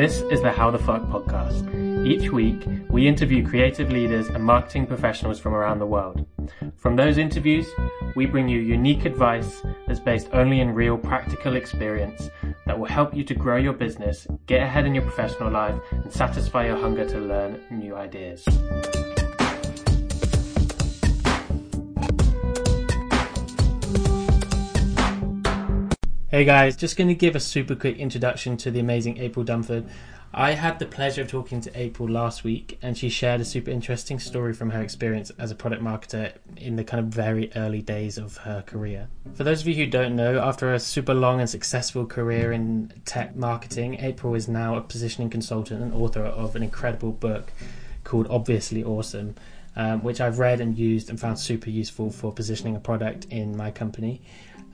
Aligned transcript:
This 0.00 0.22
is 0.30 0.40
the 0.40 0.50
How 0.50 0.70
the 0.70 0.78
Fuck 0.78 1.02
podcast. 1.08 2.06
Each 2.06 2.30
week, 2.30 2.66
we 2.88 3.06
interview 3.06 3.46
creative 3.46 3.92
leaders 3.92 4.28
and 4.28 4.42
marketing 4.42 4.86
professionals 4.86 5.38
from 5.38 5.52
around 5.52 5.78
the 5.78 5.84
world. 5.84 6.26
From 6.78 6.96
those 6.96 7.18
interviews, 7.18 7.66
we 8.16 8.24
bring 8.24 8.48
you 8.48 8.60
unique 8.60 9.04
advice 9.04 9.60
that's 9.86 10.00
based 10.00 10.30
only 10.32 10.60
in 10.60 10.72
real 10.72 10.96
practical 10.96 11.54
experience 11.54 12.30
that 12.64 12.78
will 12.78 12.86
help 12.86 13.14
you 13.14 13.24
to 13.24 13.34
grow 13.34 13.58
your 13.58 13.74
business, 13.74 14.26
get 14.46 14.62
ahead 14.62 14.86
in 14.86 14.94
your 14.94 15.04
professional 15.04 15.50
life, 15.50 15.78
and 15.92 16.10
satisfy 16.10 16.64
your 16.64 16.78
hunger 16.78 17.06
to 17.06 17.18
learn 17.18 17.60
new 17.70 17.94
ideas. 17.94 18.48
Hey 26.30 26.44
guys, 26.44 26.76
just 26.76 26.96
going 26.96 27.08
to 27.08 27.14
give 27.14 27.34
a 27.34 27.40
super 27.40 27.74
quick 27.74 27.96
introduction 27.96 28.56
to 28.58 28.70
the 28.70 28.78
amazing 28.78 29.18
April 29.18 29.44
Dunford. 29.44 29.90
I 30.32 30.52
had 30.52 30.78
the 30.78 30.86
pleasure 30.86 31.22
of 31.22 31.28
talking 31.28 31.60
to 31.62 31.72
April 31.74 32.08
last 32.08 32.44
week, 32.44 32.78
and 32.82 32.96
she 32.96 33.08
shared 33.08 33.40
a 33.40 33.44
super 33.44 33.72
interesting 33.72 34.20
story 34.20 34.52
from 34.52 34.70
her 34.70 34.80
experience 34.80 35.32
as 35.40 35.50
a 35.50 35.56
product 35.56 35.82
marketer 35.82 36.34
in 36.56 36.76
the 36.76 36.84
kind 36.84 37.04
of 37.04 37.12
very 37.12 37.50
early 37.56 37.82
days 37.82 38.16
of 38.16 38.36
her 38.36 38.62
career. 38.62 39.08
For 39.34 39.42
those 39.42 39.62
of 39.62 39.66
you 39.66 39.74
who 39.74 39.86
don't 39.86 40.14
know, 40.14 40.38
after 40.38 40.72
a 40.72 40.78
super 40.78 41.14
long 41.14 41.40
and 41.40 41.50
successful 41.50 42.06
career 42.06 42.52
in 42.52 42.92
tech 43.04 43.34
marketing, 43.34 43.96
April 43.98 44.36
is 44.36 44.46
now 44.46 44.76
a 44.76 44.82
positioning 44.82 45.30
consultant 45.30 45.82
and 45.82 45.92
author 45.92 46.22
of 46.22 46.54
an 46.54 46.62
incredible 46.62 47.10
book 47.10 47.50
called 48.04 48.28
Obviously 48.30 48.84
Awesome. 48.84 49.34
Um, 49.74 50.02
which 50.02 50.20
I've 50.20 50.40
read 50.40 50.60
and 50.60 50.76
used 50.76 51.10
and 51.10 51.18
found 51.18 51.38
super 51.38 51.70
useful 51.70 52.10
for 52.10 52.32
positioning 52.32 52.74
a 52.74 52.80
product 52.80 53.26
in 53.30 53.56
my 53.56 53.70
company. 53.70 54.20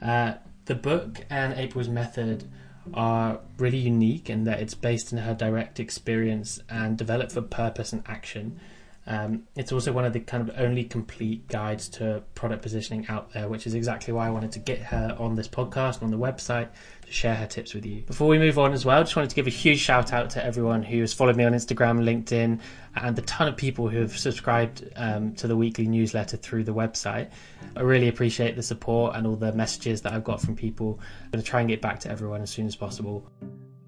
Uh, 0.01 0.33
the 0.67 0.75
book 0.75 1.25
and 1.29 1.53
April's 1.53 1.89
method 1.89 2.49
are 2.93 3.39
really 3.57 3.77
unique 3.77 4.29
in 4.29 4.43
that 4.45 4.61
it's 4.61 4.73
based 4.73 5.11
in 5.11 5.17
her 5.19 5.33
direct 5.33 5.79
experience 5.79 6.59
and 6.69 6.97
developed 6.97 7.31
for 7.31 7.41
purpose 7.41 7.91
and 7.91 8.03
action. 8.05 8.59
Um, 9.05 9.43
it's 9.55 9.71
also 9.71 9.93
one 9.93 10.03
of 10.03 10.11
the 10.11 10.19
kind 10.19 10.47
of 10.47 10.53
only 10.59 10.83
complete 10.83 11.47
guides 11.47 11.87
to 11.89 12.23
product 12.35 12.61
positioning 12.61 13.07
out 13.07 13.31
there, 13.31 13.47
which 13.47 13.65
is 13.65 13.73
exactly 13.73 14.13
why 14.13 14.27
I 14.27 14.29
wanted 14.29 14.51
to 14.53 14.59
get 14.59 14.79
her 14.79 15.15
on 15.17 15.35
this 15.35 15.47
podcast 15.47 16.01
and 16.01 16.03
on 16.03 16.11
the 16.11 16.17
website 16.17 16.67
share 17.09 17.35
her 17.35 17.47
tips 17.47 17.73
with 17.73 17.85
you. 17.85 18.01
Before 18.01 18.27
we 18.27 18.37
move 18.37 18.59
on 18.59 18.73
as 18.73 18.85
well, 18.85 19.01
just 19.03 19.15
wanted 19.15 19.29
to 19.29 19.35
give 19.35 19.47
a 19.47 19.51
huge 19.51 19.79
shout 19.79 20.13
out 20.13 20.29
to 20.31 20.43
everyone 20.43 20.83
who 20.83 20.99
has 21.01 21.13
followed 21.13 21.35
me 21.35 21.43
on 21.43 21.53
Instagram, 21.53 22.03
LinkedIn, 22.03 22.59
and 22.95 23.15
the 23.15 23.21
ton 23.23 23.47
of 23.47 23.55
people 23.55 23.87
who 23.87 23.99
have 23.99 24.17
subscribed 24.17 24.89
um, 24.95 25.33
to 25.35 25.47
the 25.47 25.55
weekly 25.55 25.87
newsletter 25.87 26.37
through 26.37 26.63
the 26.63 26.73
website. 26.73 27.29
I 27.75 27.81
really 27.81 28.07
appreciate 28.07 28.55
the 28.55 28.63
support 28.63 29.15
and 29.15 29.25
all 29.25 29.35
the 29.35 29.53
messages 29.53 30.01
that 30.01 30.13
I've 30.13 30.23
got 30.23 30.41
from 30.41 30.55
people. 30.55 30.99
I'm 31.23 31.31
going 31.31 31.43
to 31.43 31.49
try 31.49 31.61
and 31.61 31.69
get 31.69 31.81
back 31.81 31.99
to 32.01 32.09
everyone 32.09 32.41
as 32.41 32.49
soon 32.49 32.67
as 32.67 32.75
possible. 32.75 33.29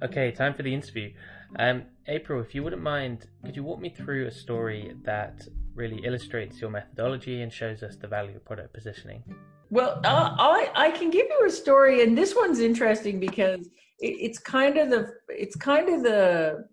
Okay, 0.01 0.31
time 0.31 0.53
for 0.53 0.63
the 0.63 0.73
interview. 0.73 1.11
Um, 1.57 1.83
April, 2.07 2.41
if 2.41 2.55
you 2.55 2.63
wouldn't 2.63 2.81
mind, 2.81 3.27
could 3.43 3.55
you 3.55 3.63
walk 3.63 3.79
me 3.79 3.89
through 3.89 4.27
a 4.27 4.31
story 4.31 4.93
that 5.03 5.47
really 5.75 6.01
illustrates 6.05 6.61
your 6.61 6.69
methodology 6.69 7.41
and 7.41 7.51
shows 7.51 7.83
us 7.83 7.97
the 7.97 8.07
value 8.07 8.35
of 8.35 8.45
product 8.45 8.73
positioning? 8.73 9.23
Well, 9.69 10.01
uh, 10.03 10.35
I 10.37 10.71
I 10.75 10.91
can 10.91 11.09
give 11.11 11.27
you 11.29 11.45
a 11.45 11.49
story, 11.51 12.03
and 12.03 12.17
this 12.17 12.35
one's 12.35 12.59
interesting 12.59 13.19
because 13.19 13.67
it, 13.99 14.15
it's 14.19 14.39
kind 14.39 14.77
of 14.77 14.89
the 14.89 15.13
it's 15.27 15.55
kind 15.55 15.89
of 15.89 16.03
the 16.03 16.67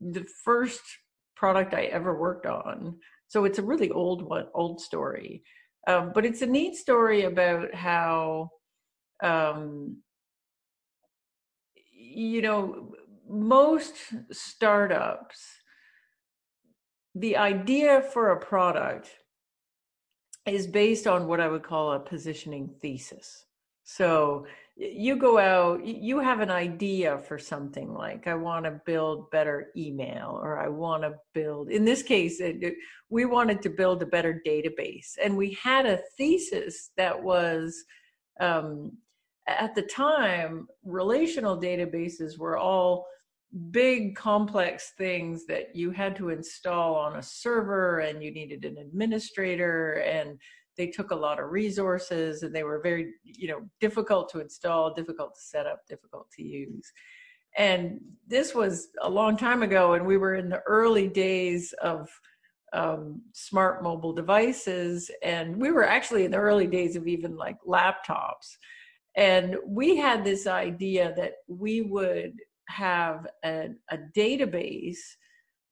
the 0.00 0.24
first 0.44 0.82
product 1.36 1.74
I 1.74 1.84
ever 1.84 2.18
worked 2.18 2.46
on. 2.46 2.98
So 3.28 3.44
it's 3.46 3.58
a 3.58 3.62
really 3.62 3.90
old 3.90 4.22
one, 4.22 4.48
old 4.54 4.80
story, 4.80 5.42
um, 5.86 6.12
but 6.14 6.26
it's 6.26 6.42
a 6.42 6.46
neat 6.46 6.76
story 6.76 7.24
about 7.24 7.74
how, 7.74 8.50
um, 9.22 10.02
you 11.94 12.42
know, 12.42 12.92
most 13.26 13.94
startups, 14.30 15.38
the 17.14 17.38
idea 17.38 18.02
for 18.02 18.30
a 18.30 18.40
product 18.40 19.08
is 20.46 20.66
based 20.66 21.06
on 21.06 21.26
what 21.26 21.40
I 21.40 21.48
would 21.48 21.62
call 21.62 21.92
a 21.92 22.00
positioning 22.00 22.68
thesis. 22.80 23.46
So 23.84 24.46
you 24.76 25.16
go 25.16 25.38
out, 25.38 25.84
you 25.84 26.18
have 26.18 26.40
an 26.40 26.50
idea 26.50 27.18
for 27.18 27.38
something 27.38 27.92
like, 27.92 28.26
I 28.26 28.34
want 28.34 28.64
to 28.64 28.80
build 28.86 29.30
better 29.30 29.68
email, 29.76 30.40
or 30.42 30.58
I 30.58 30.68
want 30.68 31.02
to 31.02 31.14
build, 31.34 31.70
in 31.70 31.84
this 31.84 32.02
case, 32.02 32.40
it, 32.40 32.74
we 33.10 33.24
wanted 33.24 33.60
to 33.62 33.70
build 33.70 34.02
a 34.02 34.06
better 34.06 34.42
database. 34.46 35.16
And 35.22 35.36
we 35.36 35.58
had 35.62 35.86
a 35.86 36.00
thesis 36.16 36.90
that 36.96 37.22
was, 37.22 37.84
um, 38.40 38.92
at 39.46 39.74
the 39.74 39.82
time, 39.82 40.68
relational 40.84 41.60
databases 41.60 42.38
were 42.38 42.56
all 42.56 43.06
big 43.70 44.16
complex 44.16 44.92
things 44.96 45.46
that 45.46 45.76
you 45.76 45.90
had 45.90 46.16
to 46.16 46.30
install 46.30 46.94
on 46.94 47.16
a 47.16 47.22
server 47.22 47.98
and 48.00 48.22
you 48.22 48.30
needed 48.30 48.64
an 48.64 48.78
administrator 48.78 50.02
and 50.06 50.38
they 50.78 50.86
took 50.86 51.10
a 51.10 51.16
lot 51.16 51.38
of 51.38 51.50
resources 51.50 52.42
and 52.42 52.54
they 52.54 52.62
were 52.62 52.80
very 52.80 53.12
you 53.24 53.48
know 53.48 53.60
difficult 53.78 54.30
to 54.30 54.40
install 54.40 54.94
difficult 54.94 55.34
to 55.34 55.40
set 55.40 55.66
up 55.66 55.80
difficult 55.86 56.30
to 56.30 56.42
use. 56.42 56.90
And 57.58 58.00
this 58.26 58.54
was 58.54 58.88
a 59.02 59.10
long 59.10 59.36
time 59.36 59.62
ago 59.62 59.92
and 59.92 60.06
we 60.06 60.16
were 60.16 60.36
in 60.36 60.48
the 60.48 60.62
early 60.66 61.08
days 61.08 61.74
of 61.82 62.08
um, 62.72 63.20
smart 63.34 63.82
mobile 63.82 64.14
devices 64.14 65.10
and 65.22 65.54
we 65.54 65.70
were 65.70 65.86
actually 65.86 66.24
in 66.24 66.30
the 66.30 66.38
early 66.38 66.66
days 66.66 66.96
of 66.96 67.06
even 67.06 67.36
like 67.36 67.58
laptops. 67.68 68.56
And 69.14 69.56
we 69.66 69.98
had 69.98 70.24
this 70.24 70.46
idea 70.46 71.12
that 71.18 71.34
we 71.46 71.82
would 71.82 72.32
have 72.68 73.26
a, 73.44 73.70
a 73.90 73.98
database 74.16 74.98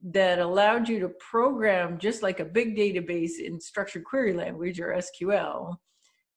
that 0.03 0.39
allowed 0.39 0.89
you 0.89 0.99
to 1.01 1.09
program 1.09 1.99
just 1.99 2.23
like 2.23 2.41
a 2.41 2.45
big 2.45 2.77
database 2.77 3.39
in 3.39 3.61
structured 3.61 4.05
query 4.05 4.33
language 4.33 4.81
or 4.81 4.99
SQL, 4.99 5.77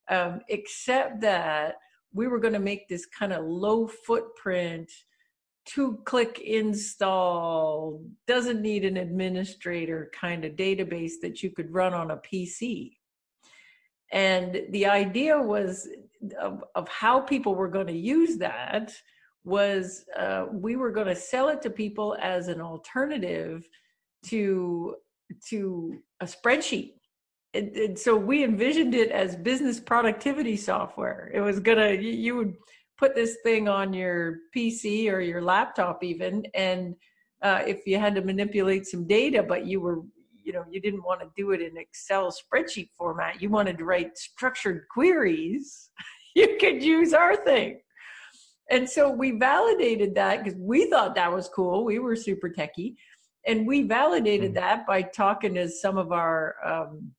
um, 0.10 0.42
except 0.50 1.22
that 1.22 1.76
we 2.14 2.28
were 2.28 2.40
going 2.40 2.54
to 2.54 2.60
make 2.60 2.88
this 2.88 3.06
kind 3.06 3.32
of 3.32 3.46
low 3.46 3.88
footprint, 3.88 4.92
two 5.66 5.98
click 6.06 6.40
install, 6.40 8.04
doesn't 8.28 8.62
need 8.62 8.84
an 8.84 8.98
administrator 8.98 10.12
kind 10.20 10.44
of 10.44 10.54
database 10.54 11.14
that 11.22 11.42
you 11.42 11.50
could 11.50 11.74
run 11.74 11.94
on 11.94 12.12
a 12.12 12.18
PC. 12.18 12.92
And 14.12 14.62
the 14.70 14.86
idea 14.86 15.42
was 15.42 15.88
of, 16.40 16.64
of 16.76 16.88
how 16.90 17.22
people 17.22 17.56
were 17.56 17.70
going 17.70 17.88
to 17.88 17.94
use 17.94 18.38
that 18.38 18.94
was 19.44 20.06
uh, 20.18 20.46
we 20.52 20.76
were 20.76 20.92
going 20.92 21.08
to 21.08 21.16
sell 21.16 21.50
it 21.50 21.62
to 21.62 21.70
people 21.70 22.16
as 22.22 22.48
an 22.48 22.62
alternative 22.62 23.68
to 24.28 24.96
to 25.50 26.00
a 26.22 26.26
spreadsheet. 26.26 26.94
And, 27.56 27.76
and, 27.76 28.00
so 28.00 28.16
we 28.16 28.44
envisioned 28.44 28.96
it 28.96 29.12
as 29.12 29.36
business 29.36 29.80
productivity 29.80 30.58
software. 30.58 31.32
It 31.34 31.42
was 31.42 31.60
gonna 31.60 31.92
you 31.92 32.36
would 32.36 32.56
put 32.98 33.16
this 33.16 33.38
thing 33.44 33.68
on 33.68 33.92
your 33.92 34.38
pc 34.56 35.12
or 35.12 35.20
your 35.20 35.42
laptop 35.42 36.04
even 36.04 36.46
and 36.54 36.96
uh, 37.42 37.62
if 37.66 37.86
you 37.88 37.98
had 37.98 38.14
to 38.16 38.22
manipulate 38.22 38.86
some 38.86 39.06
data 39.08 39.44
but 39.44 39.66
you 39.66 39.82
were 39.82 40.04
you 40.44 40.54
know 40.54 40.64
you 40.70 40.80
didn't 40.82 41.04
want 41.04 41.22
to 41.22 41.28
do 41.36 41.52
it 41.52 41.62
in 41.62 41.78
excel 41.78 42.32
spreadsheet 42.32 42.90
format. 42.98 43.42
You 43.42 43.50
wanted 43.50 43.78
to 43.78 43.86
write 43.86 44.18
structured 44.18 44.86
queries. 44.92 45.90
You 46.36 46.58
could 46.60 46.84
use 46.84 47.14
our 47.14 47.36
thing 47.36 47.80
and 48.70 48.90
so 48.90 49.12
we 49.12 49.32
validated 49.32 50.16
that 50.16 50.44
because 50.44 50.58
we 50.60 50.90
thought 50.90 51.16
that 51.16 51.32
was 51.32 51.50
cool. 51.50 51.84
We 51.84 52.00
were 52.00 52.16
super 52.16 52.50
techie. 52.50 52.96
And 53.46 53.68
we 53.68 53.84
validated 53.84 54.52
mm-hmm. 54.52 54.62
that 54.62 54.88
by 54.88 55.02
talking 55.02 55.56
to 55.56 55.70
some 55.70 55.98
of 55.98 56.12
our 56.12 56.56
um, 56.66 57.12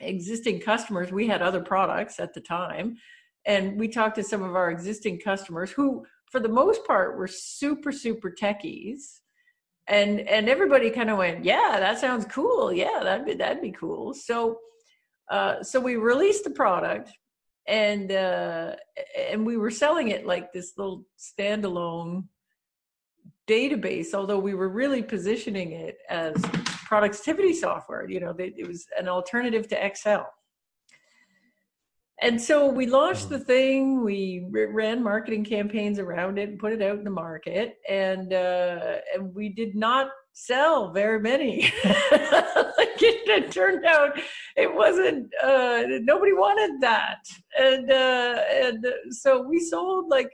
existing 0.00 0.60
customers. 0.60 1.12
We 1.12 1.28
had 1.28 1.42
other 1.42 1.60
products 1.60 2.18
at 2.18 2.32
the 2.32 2.40
time. 2.40 2.96
And 3.44 3.78
we 3.78 3.88
talked 3.88 4.14
to 4.16 4.22
some 4.22 4.42
of 4.42 4.54
our 4.54 4.70
existing 4.70 5.20
customers 5.20 5.70
who, 5.70 6.06
for 6.30 6.40
the 6.40 6.48
most 6.48 6.86
part, 6.86 7.18
were 7.18 7.28
super, 7.28 7.92
super 7.92 8.30
techies. 8.30 9.18
And 9.88 10.20
and 10.20 10.48
everybody 10.48 10.90
kind 10.90 11.10
of 11.10 11.18
went, 11.18 11.44
yeah, 11.44 11.76
that 11.80 11.98
sounds 11.98 12.24
cool. 12.26 12.72
Yeah, 12.72 13.00
that'd 13.02 13.26
be 13.26 13.34
that'd 13.34 13.60
be 13.60 13.72
cool. 13.72 14.14
So 14.14 14.60
uh, 15.28 15.62
so 15.62 15.80
we 15.80 15.96
released 15.96 16.44
the 16.44 16.50
product 16.50 17.10
and 17.66 18.10
uh, 18.10 18.74
and 19.30 19.46
we 19.46 19.56
were 19.56 19.70
selling 19.70 20.08
it 20.08 20.26
like 20.26 20.52
this 20.52 20.72
little 20.76 21.04
standalone 21.18 22.24
database 23.48 24.14
although 24.14 24.38
we 24.38 24.54
were 24.54 24.68
really 24.68 25.02
positioning 25.02 25.72
it 25.72 25.98
as 26.08 26.34
productivity 26.86 27.52
software 27.52 28.08
you 28.08 28.20
know 28.20 28.34
it 28.38 28.66
was 28.66 28.86
an 28.98 29.08
alternative 29.08 29.68
to 29.68 29.84
excel 29.84 30.32
and 32.20 32.40
so 32.40 32.68
we 32.68 32.86
launched 32.86 33.28
the 33.28 33.36
mm-hmm. 33.36 33.44
thing 33.44 34.04
we 34.04 34.46
ran 34.50 35.02
marketing 35.02 35.44
campaigns 35.44 35.98
around 35.98 36.38
it 36.38 36.48
and 36.48 36.58
put 36.58 36.72
it 36.72 36.80
out 36.80 36.98
in 36.98 37.04
the 37.04 37.10
market 37.10 37.78
and 37.88 38.32
uh, 38.32 38.96
and 39.14 39.34
we 39.34 39.48
did 39.48 39.74
not 39.74 40.08
sell 40.32 40.90
very 40.92 41.20
many. 41.20 41.62
like 41.84 43.00
it, 43.02 43.28
it, 43.28 43.50
turned 43.50 43.84
out 43.84 44.18
it 44.56 44.72
wasn't 44.72 45.32
uh, 45.42 45.82
nobody 46.00 46.32
wanted 46.32 46.80
that, 46.80 47.24
and 47.58 47.90
uh, 47.90 48.42
and 48.50 48.86
so 49.10 49.42
we 49.42 49.60
sold 49.60 50.08
like 50.08 50.30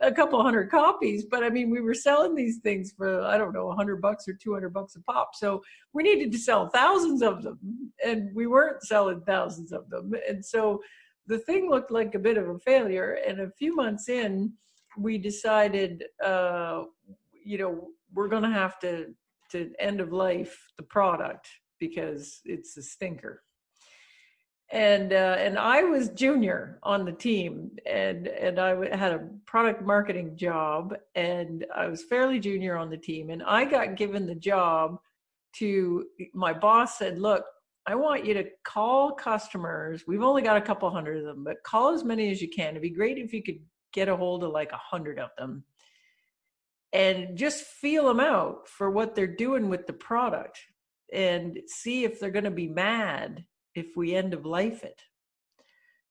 a 0.00 0.12
couple 0.12 0.42
hundred 0.42 0.70
copies, 0.70 1.26
but 1.30 1.44
I 1.44 1.50
mean, 1.50 1.70
we 1.70 1.80
were 1.80 1.94
selling 1.94 2.34
these 2.34 2.58
things 2.58 2.92
for, 2.96 3.22
I 3.22 3.36
don't 3.36 3.52
know, 3.52 3.66
100 3.66 4.00
bucks 4.00 4.26
or 4.26 4.32
200 4.32 4.72
bucks 4.72 4.96
a 4.96 5.02
pop. 5.02 5.34
So 5.34 5.62
we 5.92 6.02
needed 6.02 6.32
to 6.32 6.38
sell 6.38 6.70
thousands 6.70 7.22
of 7.22 7.42
them, 7.42 7.92
and 8.04 8.34
we 8.34 8.46
weren't 8.46 8.82
selling 8.82 9.20
thousands 9.26 9.72
of 9.72 9.90
them. 9.90 10.12
And 10.28 10.44
so 10.44 10.80
the 11.26 11.38
thing 11.38 11.68
looked 11.68 11.90
like 11.90 12.14
a 12.14 12.18
bit 12.18 12.38
of 12.38 12.48
a 12.48 12.58
failure. 12.58 13.18
And 13.26 13.40
a 13.40 13.50
few 13.50 13.74
months 13.74 14.08
in, 14.08 14.52
we 14.96 15.18
decided, 15.18 16.04
uh, 16.24 16.84
you 17.44 17.58
know, 17.58 17.88
we're 18.12 18.28
going 18.28 18.42
to 18.42 18.50
have 18.50 18.78
to 18.80 19.14
to 19.50 19.70
end 19.78 20.00
of 20.00 20.12
life 20.12 20.58
the 20.76 20.82
product 20.82 21.48
because 21.78 22.40
it's 22.44 22.76
a 22.76 22.82
stinker 22.82 23.42
and 24.72 25.12
uh, 25.12 25.36
and 25.38 25.58
I 25.58 25.82
was 25.82 26.10
junior 26.10 26.78
on 26.82 27.04
the 27.04 27.12
team, 27.12 27.72
and 27.86 28.28
and 28.28 28.58
I 28.60 28.96
had 28.96 29.12
a 29.12 29.28
product 29.44 29.82
marketing 29.82 30.36
job, 30.36 30.94
and 31.16 31.66
I 31.74 31.88
was 31.88 32.04
fairly 32.04 32.38
junior 32.38 32.76
on 32.76 32.88
the 32.88 32.96
team, 32.96 33.30
and 33.30 33.42
I 33.42 33.64
got 33.64 33.96
given 33.96 34.26
the 34.26 34.34
job 34.34 34.98
to. 35.56 36.06
My 36.34 36.52
boss 36.52 36.98
said, 36.98 37.18
"Look, 37.18 37.44
I 37.86 37.96
want 37.96 38.24
you 38.24 38.34
to 38.34 38.44
call 38.64 39.12
customers. 39.12 40.04
We've 40.06 40.22
only 40.22 40.42
got 40.42 40.56
a 40.56 40.62
couple 40.62 40.88
hundred 40.88 41.18
of 41.18 41.24
them, 41.24 41.42
but 41.42 41.62
call 41.64 41.92
as 41.92 42.04
many 42.04 42.30
as 42.30 42.40
you 42.40 42.48
can. 42.48 42.70
It'd 42.70 42.82
be 42.82 42.90
great 42.90 43.18
if 43.18 43.32
you 43.32 43.42
could 43.42 43.58
get 43.92 44.08
a 44.08 44.16
hold 44.16 44.44
of 44.44 44.52
like 44.52 44.70
a 44.70 44.76
hundred 44.76 45.18
of 45.18 45.30
them." 45.36 45.64
And 46.92 47.36
just 47.36 47.64
feel 47.64 48.08
them 48.08 48.20
out 48.20 48.68
for 48.68 48.90
what 48.90 49.14
they're 49.14 49.26
doing 49.26 49.68
with 49.68 49.86
the 49.86 49.92
product 49.92 50.58
and 51.12 51.58
see 51.66 52.04
if 52.04 52.18
they're 52.18 52.30
going 52.30 52.44
to 52.44 52.50
be 52.50 52.68
mad 52.68 53.44
if 53.74 53.96
we 53.96 54.14
end 54.14 54.34
of 54.34 54.44
life 54.44 54.82
it. 54.82 55.00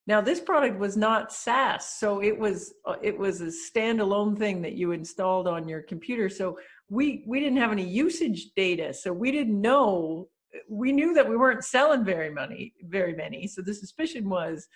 Now 0.10 0.22
this 0.22 0.40
product 0.40 0.80
was 0.80 0.98
not 0.98 1.32
SaaS, 1.32 1.86
so 1.86 2.20
it 2.20 2.38
was 2.38 2.74
uh, 2.88 2.96
it 3.00 3.16
was 3.16 3.42
a 3.42 3.52
standalone 3.52 4.36
thing 4.36 4.60
that 4.64 4.74
you 4.74 4.92
installed 4.92 5.48
on 5.48 5.70
your 5.70 5.84
computer. 5.84 6.30
So 6.30 6.58
we 6.90 7.24
we 7.28 7.40
didn't 7.40 7.60
have 7.60 7.72
any 7.72 7.88
usage 7.88 8.48
data, 8.56 8.92
so 8.92 9.14
we 9.14 9.32
didn't 9.32 9.62
know. 9.62 10.28
We 10.68 10.92
knew 10.92 11.14
that 11.14 11.30
we 11.30 11.38
weren't 11.38 11.64
selling 11.64 12.04
very 12.04 12.32
many, 12.32 12.74
very 12.82 13.14
many. 13.14 13.46
So 13.46 13.62
the 13.62 13.76
suspicion 13.76 14.28
was 14.30 14.68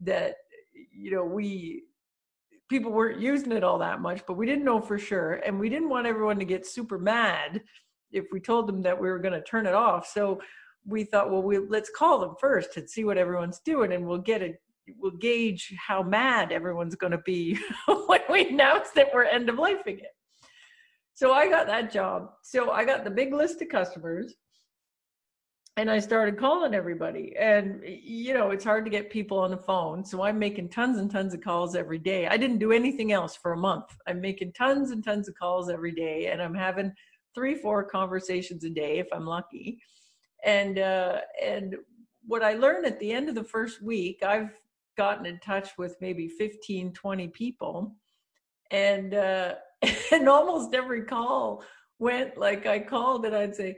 that 0.00 0.34
you 0.90 1.12
know 1.12 1.24
we 1.24 1.84
people 2.70 2.92
weren't 2.92 3.20
using 3.20 3.52
it 3.52 3.64
all 3.64 3.78
that 3.78 4.00
much, 4.00 4.22
but 4.26 4.34
we 4.34 4.46
didn't 4.46 4.64
know 4.64 4.80
for 4.80 4.96
sure, 4.96 5.34
and 5.44 5.58
we 5.58 5.68
didn't 5.68 5.90
want 5.90 6.06
everyone 6.06 6.38
to 6.38 6.44
get 6.44 6.64
super 6.64 6.98
mad 6.98 7.60
if 8.12 8.26
we 8.32 8.40
told 8.40 8.66
them 8.66 8.80
that 8.82 8.98
we 8.98 9.10
were 9.10 9.18
going 9.18 9.34
to 9.34 9.42
turn 9.42 9.66
it 9.66 9.74
off. 9.74 10.06
So 10.06 10.40
we 10.86 11.04
thought, 11.04 11.30
well, 11.30 11.42
we 11.42 11.58
let's 11.58 11.90
call 11.90 12.20
them 12.20 12.34
first 12.40 12.76
and 12.76 12.88
see 12.88 13.04
what 13.04 13.18
everyone's 13.18 13.60
doing, 13.60 13.92
and 13.92 14.06
we'll 14.06 14.18
get 14.18 14.40
a 14.40 14.54
we'll 14.98 15.12
gauge 15.12 15.74
how 15.86 16.02
mad 16.02 16.52
everyone's 16.52 16.94
going 16.94 17.12
to 17.12 17.18
be 17.18 17.58
when 18.06 18.20
we 18.30 18.48
announce 18.48 18.90
that 18.90 19.08
we're 19.12 19.24
end 19.24 19.48
of 19.48 19.56
lifing 19.56 19.98
it. 19.98 20.14
So 21.14 21.32
I 21.32 21.50
got 21.50 21.66
that 21.66 21.92
job. 21.92 22.30
So 22.42 22.70
I 22.70 22.84
got 22.84 23.04
the 23.04 23.10
big 23.10 23.34
list 23.34 23.60
of 23.60 23.68
customers 23.68 24.34
and 25.80 25.90
I 25.90 25.98
started 25.98 26.38
calling 26.38 26.74
everybody. 26.74 27.34
And, 27.38 27.80
you 27.84 28.34
know, 28.34 28.50
it's 28.50 28.64
hard 28.64 28.84
to 28.84 28.90
get 28.90 29.10
people 29.10 29.38
on 29.38 29.50
the 29.50 29.56
phone. 29.56 30.04
So 30.04 30.22
I'm 30.22 30.38
making 30.38 30.68
tons 30.68 30.98
and 30.98 31.10
tons 31.10 31.34
of 31.34 31.40
calls 31.40 31.74
every 31.74 31.98
day. 31.98 32.26
I 32.26 32.36
didn't 32.36 32.58
do 32.58 32.72
anything 32.72 33.12
else 33.12 33.36
for 33.36 33.52
a 33.52 33.56
month. 33.56 33.96
I'm 34.06 34.20
making 34.20 34.52
tons 34.52 34.90
and 34.90 35.02
tons 35.02 35.28
of 35.28 35.34
calls 35.36 35.70
every 35.70 35.92
day. 35.92 36.26
And 36.26 36.42
I'm 36.42 36.54
having 36.54 36.92
three, 37.34 37.54
four 37.54 37.84
conversations 37.84 38.64
a 38.64 38.70
day 38.70 38.98
if 38.98 39.06
I'm 39.12 39.26
lucky 39.26 39.80
and 40.44 40.78
uh, 40.78 41.18
and 41.42 41.76
what 42.26 42.42
I 42.42 42.54
learned 42.54 42.86
at 42.86 42.98
the 43.00 43.12
end 43.12 43.28
of 43.28 43.34
the 43.34 43.44
first 43.44 43.82
week, 43.82 44.22
I've 44.22 44.50
gotten 44.96 45.26
in 45.26 45.38
touch 45.40 45.70
with 45.78 45.96
maybe 46.00 46.28
15, 46.28 46.92
20 46.92 47.28
people, 47.28 47.96
and 48.70 49.14
uh, 49.14 49.54
and 50.12 50.28
almost 50.28 50.74
every 50.74 51.02
call 51.02 51.64
went 51.98 52.38
like 52.38 52.66
I 52.66 52.78
called 52.80 53.26
and 53.26 53.36
I'd 53.36 53.54
say, 53.54 53.76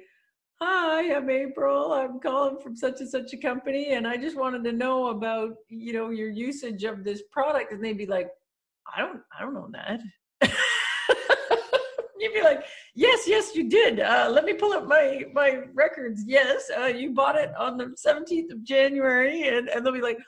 "Hi, 0.65 1.13
I'm 1.13 1.29
April. 1.29 1.93
I'm 1.93 2.21
calling 2.21 2.59
from 2.59 2.77
such 2.77 3.01
and 3.01 3.11
such 3.11 3.33
a 3.33 3.37
company, 3.37 3.95
and 3.95 4.07
I 4.07 4.17
just 4.17 4.37
wanted 4.37 4.63
to 4.65 4.73
know 4.73 5.09
about 5.09 5.57
you 5.69 5.93
know 5.93 6.11
your 6.11 6.31
usage 6.31 6.85
of 6.85 7.03
this 7.03 7.23
product." 7.33 7.73
And 7.73 7.85
they'd 7.85 7.99
be 7.99 8.07
like, 8.07 8.29
"I 8.95 9.01
don't, 9.01 9.21
I 9.37 9.43
don't 9.43 9.55
know 9.55 9.71
that." 9.73 10.01
you'd 12.21 12.33
be 12.33 12.43
like, 12.43 12.63
yes, 12.95 13.27
yes, 13.27 13.57
you 13.57 13.69
did. 13.69 13.99
Uh, 13.99 14.31
let 14.31 14.45
me 14.45 14.55
pull 14.55 14.73
up 14.73 14.87
my 14.87 15.25
my 15.33 15.63
records. 15.75 16.23
Yes, 16.27 16.71
uh, 16.79 16.87
you 16.87 17.11
bought 17.11 17.37
it 17.37 17.51
on 17.57 17.77
the 17.77 17.95
17th 18.07 18.53
of 18.53 18.63
January, 18.63 19.49
and 19.49 19.69
and 19.69 19.85
they'll 19.85 19.93
be 19.93 20.01
like, 20.01 20.19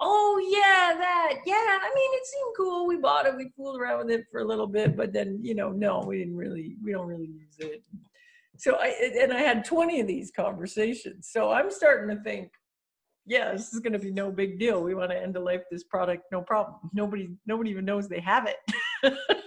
oh 0.00 0.38
yeah, 0.50 0.98
that 0.98 1.34
yeah. 1.46 1.54
I 1.54 1.90
mean, 1.94 2.10
it 2.12 2.26
seemed 2.26 2.54
cool. 2.58 2.86
We 2.86 2.98
bought 2.98 3.26
it. 3.26 3.36
We 3.36 3.50
fooled 3.56 3.80
around 3.80 4.06
with 4.06 4.10
it 4.10 4.26
for 4.30 4.40
a 4.40 4.44
little 4.44 4.66
bit, 4.66 4.96
but 4.96 5.14
then 5.14 5.38
you 5.42 5.54
know, 5.54 5.70
no, 5.70 6.02
we 6.06 6.18
didn't 6.18 6.36
really. 6.36 6.76
We 6.84 6.92
don't 6.92 7.06
really 7.06 7.28
use 7.28 7.56
it. 7.58 7.82
So 8.62 8.76
I 8.76 8.94
and 9.20 9.32
I 9.32 9.40
had 9.40 9.64
20 9.64 10.00
of 10.00 10.06
these 10.06 10.30
conversations. 10.30 11.28
So 11.30 11.50
I'm 11.50 11.70
starting 11.70 12.16
to 12.16 12.22
think 12.22 12.50
yeah, 13.24 13.52
this 13.52 13.72
is 13.72 13.78
going 13.78 13.92
to 13.92 14.00
be 14.00 14.10
no 14.10 14.32
big 14.32 14.58
deal. 14.58 14.82
We 14.82 14.96
want 14.96 15.12
to 15.12 15.16
end 15.16 15.36
of 15.36 15.44
life 15.44 15.62
this 15.70 15.84
product, 15.84 16.24
no 16.32 16.42
problem. 16.42 16.90
Nobody, 16.92 17.30
nobody 17.46 17.70
even 17.70 17.84
knows 17.84 18.08
they 18.08 18.18
have 18.18 18.48
it. 18.48 19.14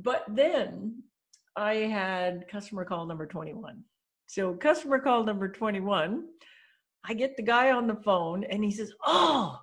But 0.00 0.24
then 0.28 1.02
I 1.56 1.74
had 1.74 2.46
customer 2.48 2.84
call 2.84 3.04
number 3.06 3.26
21. 3.26 3.82
So, 4.26 4.54
customer 4.54 5.00
call 5.00 5.24
number 5.24 5.48
21, 5.48 6.24
I 7.04 7.14
get 7.14 7.36
the 7.36 7.42
guy 7.42 7.72
on 7.72 7.88
the 7.88 7.96
phone 7.96 8.44
and 8.44 8.62
he 8.62 8.70
says, 8.70 8.92
Oh, 9.04 9.58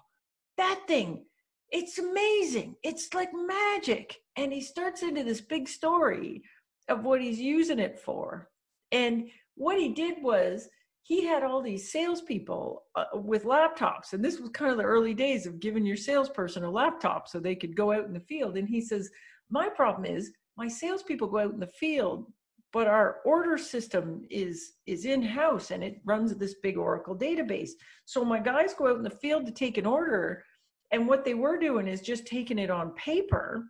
that 0.58 0.82
thing, 0.88 1.26
it's 1.70 2.00
amazing. 2.00 2.76
It's 2.84 3.14
like 3.14 3.30
magic. 3.34 4.18
And 4.36 4.52
he 4.52 4.60
starts 4.60 5.04
into 5.04 5.24
this 5.24 5.40
big 5.40 5.70
story 5.70 6.44
of 6.90 7.04
what 7.04 7.22
he's 7.22 7.40
using 7.40 7.80
it 7.80 8.00
for. 8.00 8.50
And 8.92 9.30
what 9.56 9.80
he 9.80 9.90
did 9.90 10.22
was 10.22 10.70
he 11.04 11.24
had 11.24 11.44
all 11.44 11.62
these 11.62 11.92
salespeople 11.92 12.84
uh, 12.96 13.06
with 13.14 13.44
laptops. 13.44 14.14
And 14.14 14.24
this 14.24 14.40
was 14.40 14.50
kind 14.50 14.72
of 14.72 14.78
the 14.78 14.84
early 14.84 15.14
days 15.14 15.46
of 15.46 15.60
giving 15.60 15.86
your 15.86 15.98
salesperson 15.98 16.64
a 16.64 16.72
laptop 16.72 17.28
so 17.28 17.40
they 17.40 17.56
could 17.56 17.76
go 17.76 17.92
out 17.92 18.06
in 18.06 18.14
the 18.14 18.20
field. 18.20 18.58
And 18.58 18.68
he 18.68 18.82
says, 18.82 19.10
my 19.50 19.70
problem 19.70 20.06
is 20.06 20.32
my 20.58 20.68
salespeople 20.68 21.28
go 21.28 21.40
out 21.40 21.54
in 21.54 21.60
the 21.60 21.68
field, 21.68 22.32
but 22.74 22.88
our 22.88 23.18
order 23.26 23.58
system 23.58 24.22
is 24.30 24.74
is 24.86 25.06
in 25.06 25.22
house 25.22 25.72
and 25.72 25.84
it 25.84 26.02
runs 26.06 26.36
this 26.36 26.56
big 26.64 26.78
Oracle 26.78 27.16
database. 27.16 27.72
So 28.06 28.26
my 28.26 28.40
guys 28.40 28.74
go 28.74 28.88
out 28.88 28.98
in 28.98 29.04
the 29.04 29.10
field 29.10 29.46
to 29.46 29.52
take 29.52 29.78
an 29.78 29.86
order, 29.86 30.44
and 30.92 31.08
what 31.08 31.24
they 31.24 31.36
were 31.36 31.58
doing 31.58 31.88
is 31.88 32.02
just 32.02 32.26
taking 32.26 32.60
it 32.60 32.70
on 32.70 32.92
paper. 32.96 33.66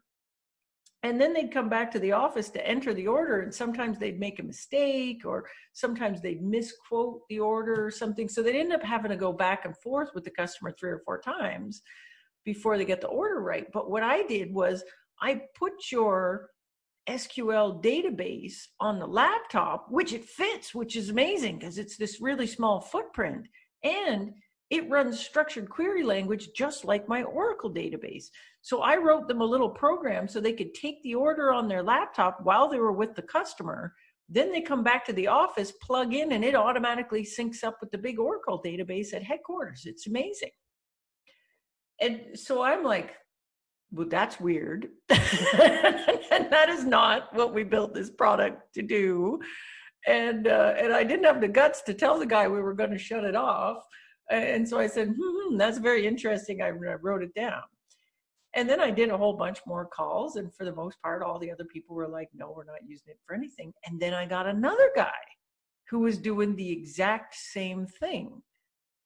And 1.05 1.21
then 1.21 1.33
they'd 1.33 1.53
come 1.53 1.69
back 1.69 1.91
to 1.91 1.99
the 1.99 2.13
office 2.13 2.49
to 2.49 2.67
enter 2.67 2.91
the 2.91 3.05
order, 3.05 3.41
and 3.41 3.53
sometimes 3.53 3.99
they'd 3.99 4.19
make 4.19 4.39
a 4.39 4.43
mistake, 4.43 5.21
or 5.23 5.47
sometimes 5.73 6.19
they'd 6.19 6.41
misquote 6.41 7.21
the 7.29 7.39
order 7.39 7.85
or 7.85 7.91
something. 7.91 8.27
So 8.27 8.41
they'd 8.41 8.59
end 8.59 8.73
up 8.73 8.81
having 8.81 9.11
to 9.11 9.15
go 9.15 9.31
back 9.31 9.65
and 9.65 9.77
forth 9.77 10.09
with 10.15 10.23
the 10.23 10.31
customer 10.31 10.71
three 10.71 10.89
or 10.89 11.03
four 11.05 11.21
times 11.21 11.83
before 12.43 12.79
they 12.79 12.85
get 12.85 13.01
the 13.01 13.07
order 13.07 13.39
right. 13.39 13.67
But 13.71 13.91
what 13.91 14.01
I 14.01 14.23
did 14.23 14.51
was 14.51 14.83
I 15.21 15.41
put 15.53 15.73
your 15.91 16.49
SQL 17.07 17.83
database 17.83 18.63
on 18.79 18.97
the 18.97 19.05
laptop, 19.05 19.85
which 19.91 20.11
it 20.11 20.25
fits, 20.25 20.73
which 20.73 20.95
is 20.95 21.11
amazing 21.11 21.59
because 21.59 21.77
it's 21.77 21.97
this 21.97 22.19
really 22.19 22.47
small 22.47 22.81
footprint. 22.81 23.47
And 23.83 24.33
it 24.75 24.89
runs 24.89 25.19
structured 25.19 25.69
query 25.69 26.03
language 26.03 26.49
just 26.55 26.85
like 26.85 27.07
my 27.07 27.23
Oracle 27.23 27.71
database. 27.71 28.25
So 28.61 28.81
I 28.81 28.97
wrote 28.97 29.27
them 29.27 29.41
a 29.41 29.45
little 29.45 29.69
program 29.69 30.27
so 30.27 30.39
they 30.39 30.53
could 30.53 30.73
take 30.73 31.01
the 31.03 31.15
order 31.15 31.53
on 31.53 31.67
their 31.67 31.83
laptop 31.83 32.39
while 32.43 32.67
they 32.67 32.79
were 32.79 32.91
with 32.91 33.15
the 33.15 33.21
customer. 33.21 33.93
Then 34.27 34.51
they 34.51 34.61
come 34.61 34.83
back 34.83 35.05
to 35.05 35.13
the 35.13 35.27
office, 35.27 35.71
plug 35.81 36.13
in, 36.13 36.31
and 36.31 36.43
it 36.43 36.55
automatically 36.55 37.23
syncs 37.23 37.63
up 37.63 37.77
with 37.79 37.91
the 37.91 37.97
big 37.97 38.19
Oracle 38.19 38.61
database 38.65 39.13
at 39.13 39.23
headquarters. 39.23 39.83
It's 39.85 40.07
amazing. 40.07 40.51
And 42.01 42.21
so 42.33 42.63
I'm 42.63 42.83
like, 42.83 43.13
well, 43.91 44.07
that's 44.09 44.39
weird. 44.39 44.89
and 45.09 45.19
that 46.51 46.67
is 46.69 46.83
not 46.83 47.33
what 47.33 47.53
we 47.53 47.63
built 47.63 47.93
this 47.93 48.09
product 48.09 48.73
to 48.73 48.81
do. 48.81 49.39
And 50.07 50.47
uh, 50.47 50.73
and 50.77 50.93
I 50.93 51.03
didn't 51.03 51.25
have 51.25 51.41
the 51.41 51.47
guts 51.47 51.81
to 51.83 51.93
tell 51.93 52.19
the 52.19 52.25
guy 52.25 52.47
we 52.47 52.61
were 52.61 52.73
going 52.73 52.91
to 52.91 52.97
shut 52.97 53.23
it 53.23 53.35
off. 53.35 53.77
And 54.31 54.67
so 54.67 54.79
I 54.79 54.87
said, 54.87 55.09
hmm, 55.09 55.15
hmm 55.17 55.57
that's 55.57 55.77
very 55.77 56.07
interesting. 56.07 56.61
I, 56.61 56.67
I 56.67 56.71
wrote 56.71 57.23
it 57.23 57.33
down. 57.33 57.61
And 58.55 58.69
then 58.69 58.79
I 58.79 58.89
did 58.89 59.09
a 59.09 59.17
whole 59.17 59.33
bunch 59.33 59.59
more 59.67 59.85
calls. 59.85 60.37
And 60.37 60.53
for 60.55 60.63
the 60.63 60.73
most 60.73 61.01
part, 61.01 61.21
all 61.21 61.39
the 61.39 61.51
other 61.51 61.65
people 61.65 61.95
were 61.95 62.07
like, 62.07 62.29
no, 62.33 62.53
we're 62.55 62.63
not 62.63 62.87
using 62.87 63.11
it 63.11 63.19
for 63.25 63.35
anything. 63.35 63.73
And 63.85 63.99
then 63.99 64.13
I 64.13 64.25
got 64.25 64.47
another 64.47 64.91
guy 64.95 65.11
who 65.89 65.99
was 65.99 66.17
doing 66.17 66.55
the 66.55 66.71
exact 66.71 67.35
same 67.35 67.85
thing. 67.85 68.41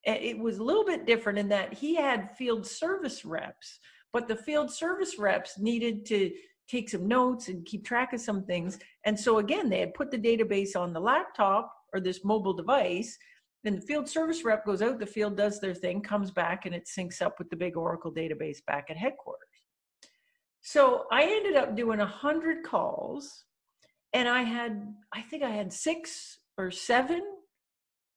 It 0.04 0.40
was 0.40 0.60
a 0.60 0.64
little 0.64 0.86
bit 0.86 1.06
different 1.06 1.40
in 1.40 1.50
that 1.50 1.74
he 1.74 1.94
had 1.94 2.36
field 2.38 2.66
service 2.66 3.26
reps 3.26 3.80
but 4.12 4.28
the 4.28 4.36
field 4.36 4.72
service 4.72 5.20
reps 5.20 5.60
needed 5.60 6.06
to 6.08 6.32
take 6.68 6.90
some 6.90 7.08
notes 7.08 7.48
and 7.48 7.66
keep 7.66 7.86
track 7.86 8.14
of 8.14 8.22
some 8.22 8.44
things. 8.46 8.80
And 9.06 9.20
so 9.20 9.40
again, 9.40 9.70
they 9.70 9.80
had 9.80 9.94
put 9.94 10.12
the 10.12 10.18
database 10.18 10.76
on 10.76 10.94
the 10.94 11.00
laptop 11.00 11.74
or 11.94 12.00
this 12.00 12.24
mobile 12.24 12.54
device. 12.54 13.18
Then 13.64 13.76
the 13.76 13.82
field 13.82 14.08
service 14.08 14.44
rep 14.46 14.66
goes 14.66 14.82
out, 14.82 15.00
the 15.00 15.06
field 15.06 15.36
does 15.36 15.60
their 15.60 15.74
thing, 15.74 16.02
comes 16.02 16.32
back, 16.32 16.66
and 16.66 16.74
it 16.74 16.88
syncs 16.88 17.22
up 17.22 17.40
with 17.40 17.50
the 17.50 17.56
big 17.56 17.76
Oracle 17.76 18.12
database 18.12 18.64
back 18.66 18.88
at 18.90 18.98
headquarters. 18.98 19.48
So 20.62 21.06
I 21.12 21.24
ended 21.24 21.56
up 21.56 21.76
doing 21.76 22.00
a 22.00 22.06
hundred 22.06 22.64
calls, 22.64 23.44
and 24.14 24.30
I 24.30 24.44
had, 24.44 24.94
I 25.14 25.22
think 25.22 25.44
I 25.44 25.50
had 25.50 25.74
six 25.74 26.40
or 26.58 26.72
seven 26.72 27.22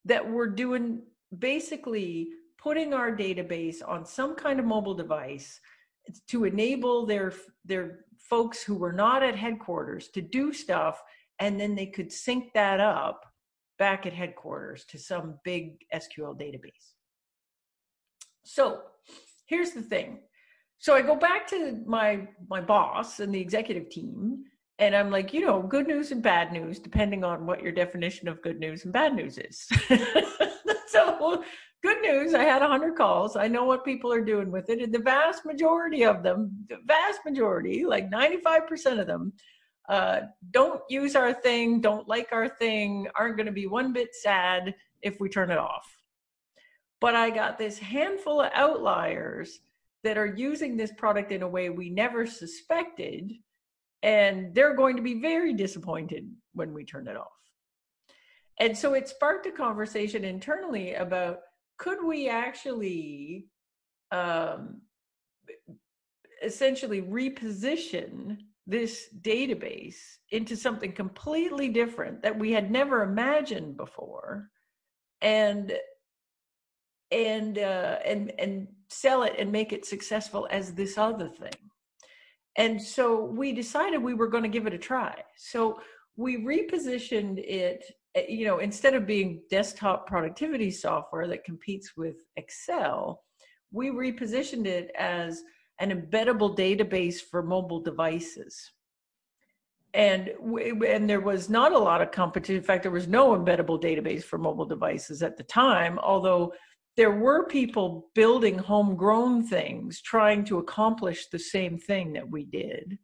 that 0.05 0.29
were 0.29 0.49
doing 0.49 1.03
basically 1.39 2.29
putting 2.59 2.95
our 2.95 3.15
database 3.15 3.77
on 3.87 4.05
some 4.05 4.35
kind 4.35 4.61
of 4.61 4.67
mobile 4.67 4.95
device 4.95 5.61
to 6.29 6.45
enable 6.45 7.07
their 7.07 7.33
their 7.65 8.01
folks 8.19 8.63
who 8.63 8.75
were 8.75 8.93
not 8.93 9.23
at 9.23 9.37
headquarters 9.37 10.09
to 10.09 10.21
do 10.21 10.53
stuff 10.53 11.01
and 11.39 11.61
then 11.61 11.75
they 11.75 11.87
could 11.87 12.13
sync 12.13 12.53
that 12.55 12.81
up 12.81 13.32
back 13.83 14.07
at 14.07 14.13
headquarters 14.13 14.85
to 14.85 14.97
some 14.97 15.41
big 15.43 15.79
SQL 15.93 16.39
database. 16.39 16.87
So 18.45 18.83
here's 19.47 19.73
the 19.73 19.83
thing. 19.83 20.21
So 20.79 20.95
I 20.95 21.03
go 21.03 21.17
back 21.17 21.49
to 21.49 21.83
my 21.85 22.29
my 22.49 22.61
boss 22.61 23.19
and 23.19 23.35
the 23.35 23.41
executive 23.41 23.91
team 23.91 24.45
and 24.79 24.95
I'm 24.95 25.11
like, 25.11 25.35
you 25.35 25.41
know, 25.45 25.61
good 25.63 25.89
news 25.89 26.13
and 26.13 26.23
bad 26.23 26.53
news 26.53 26.79
depending 26.79 27.25
on 27.25 27.45
what 27.45 27.61
your 27.61 27.73
definition 27.73 28.29
of 28.29 28.41
good 28.41 28.61
news 28.61 28.85
and 28.85 28.93
bad 28.93 29.17
news 29.17 29.37
is. 29.37 29.67
so 30.87 31.43
good 31.83 32.01
news, 32.03 32.35
I 32.35 32.45
had 32.45 32.63
100 32.63 32.95
calls. 32.95 33.35
I 33.35 33.49
know 33.49 33.65
what 33.65 33.85
people 33.85 34.13
are 34.13 34.25
doing 34.25 34.53
with 34.53 34.71
it 34.71 34.81
and 34.81 34.95
the 34.95 35.01
vast 35.01 35.45
majority 35.45 36.05
of 36.05 36.23
them, 36.23 36.67
the 36.69 36.79
vast 36.87 37.19
majority, 37.25 37.85
like 37.85 38.13
95% 38.13 39.01
of 39.01 39.09
them 39.09 39.33
uh, 39.89 40.21
don't 40.51 40.81
use 40.89 41.17
our 41.17 41.33
thing, 41.33 41.81
don't 41.81 42.09
like 42.09 42.29
our 42.33 42.49
thing, 42.49 43.09
aren't 43.17 43.37
going 43.37 43.47
to 43.47 43.53
be 43.53 43.67
one 43.67 43.93
bit 43.93 44.15
sad 44.15 44.75
if 45.03 45.19
we 45.21 45.29
turn 45.29 45.51
it 45.51 45.59
off. 45.59 45.87
But 47.01 47.17
I 47.17 47.31
got 47.31 47.59
this 47.59 47.79
handful 47.79 48.41
of 48.41 48.53
outliers 48.55 49.59
that 50.05 50.17
are 50.17 50.35
using 50.37 50.77
this 50.77 50.93
product 50.93 51.33
in 51.33 51.43
a 51.43 51.49
way 51.49 51.69
we 51.69 51.91
never 51.91 52.27
suspected, 52.27 53.33
and 54.03 54.55
they're 54.55 54.77
going 54.77 54.97
to 54.97 55.03
be 55.03 55.21
very 55.21 55.53
disappointed 55.53 56.29
when 56.55 56.73
we 56.73 56.85
turn 56.85 57.09
it 57.09 57.17
off. 57.17 57.27
And 58.61 58.77
so 58.77 58.95
it 58.95 59.09
sparked 59.09 59.47
a 59.47 59.53
conversation 59.53 60.25
internally 60.25 60.95
about 60.95 61.41
could 61.79 62.05
we 62.05 62.29
actually 62.29 63.47
um, 64.13 64.83
essentially 66.43 67.03
reposition 67.03 68.39
this 68.67 69.09
database 69.23 69.97
into 70.31 70.57
something 70.57 70.93
completely 70.93 71.69
different 71.69 72.23
that 72.23 72.39
we 72.39 72.53
had 72.53 72.71
never 72.71 73.03
imagined 73.03 73.77
before 73.77 74.49
and 75.21 75.73
and 77.11 77.59
uh, 77.59 77.99
and 78.05 78.33
and 78.39 78.69
sell 78.89 79.23
it 79.25 79.35
and 79.39 79.51
make 79.51 79.73
it 79.73 79.85
successful 79.85 80.49
as 80.51 80.73
this 80.73 80.97
other 80.97 81.29
thing. 81.29 81.53
And 82.57 82.81
so 82.81 83.25
we 83.25 83.53
decided 83.53 84.03
we 84.03 84.15
were 84.15 84.29
going 84.29 84.43
to 84.43 84.49
give 84.49 84.67
it 84.67 84.75
a 84.75 84.79
try. 84.79 85.15
So 85.37 85.81
we 86.17 86.39
repositioned 86.39 87.39
it 87.39 87.85
eh, 88.15 88.27
you 88.29 88.47
know 88.47 88.59
instead 88.59 88.95
of 88.95 89.07
being 89.07 89.43
desktop 89.51 90.07
productivity 90.07 90.71
software 90.71 91.27
that 91.29 91.45
competes 91.45 91.97
with 91.97 92.17
excel 92.37 93.23
we 93.71 93.91
repositioned 93.91 94.67
it 94.67 94.91
as 94.99 95.43
an 95.83 95.91
embeddable 95.91 96.57
database 96.57 97.17
for 97.21 97.43
mobile 97.43 97.81
devices. 97.81 98.71
And 99.93 100.31
and 100.87 101.11
there 101.11 101.21
was 101.21 101.51
not 101.51 101.73
a 101.73 101.79
lot 101.79 102.01
of 102.01 102.13
competition. 102.13 102.57
In 102.57 102.63
fact, 102.63 102.85
there 102.85 102.93
was 102.93 103.09
no 103.09 103.37
embeddable 103.37 103.83
database 103.83 104.23
for 104.23 104.39
mobile 104.39 104.65
devices 104.65 105.23
at 105.23 105.37
the 105.37 105.43
time, 105.43 105.99
although 105.99 106.55
there 106.97 107.11
were 107.11 107.47
people 107.47 108.11
building 108.15 108.59
homegrown 108.59 109.47
things 109.47 110.01
trying 110.01 110.45
to 110.45 110.59
accomplish 110.59 111.27
the 111.27 111.39
same 111.39 111.77
thing 111.77 112.13
that 112.13 112.31
we 112.31 112.45
did. 112.45 112.99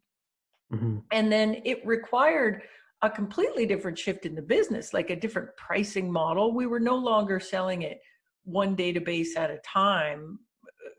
Mm-hmm. 0.73 0.99
And 1.11 1.31
then 1.31 1.61
it 1.65 1.85
required 1.85 2.61
a 3.01 3.09
completely 3.09 3.65
different 3.65 3.97
shift 3.97 4.25
in 4.25 4.35
the 4.35 4.41
business, 4.41 4.93
like 4.93 5.09
a 5.09 5.15
different 5.15 5.49
pricing 5.57 6.11
model. 6.11 6.53
We 6.53 6.65
were 6.65 6.79
no 6.79 6.95
longer 6.95 7.39
selling 7.39 7.81
it 7.81 7.99
one 8.43 8.75
database 8.75 9.35
at 9.35 9.51
a 9.51 9.59
time 9.65 10.39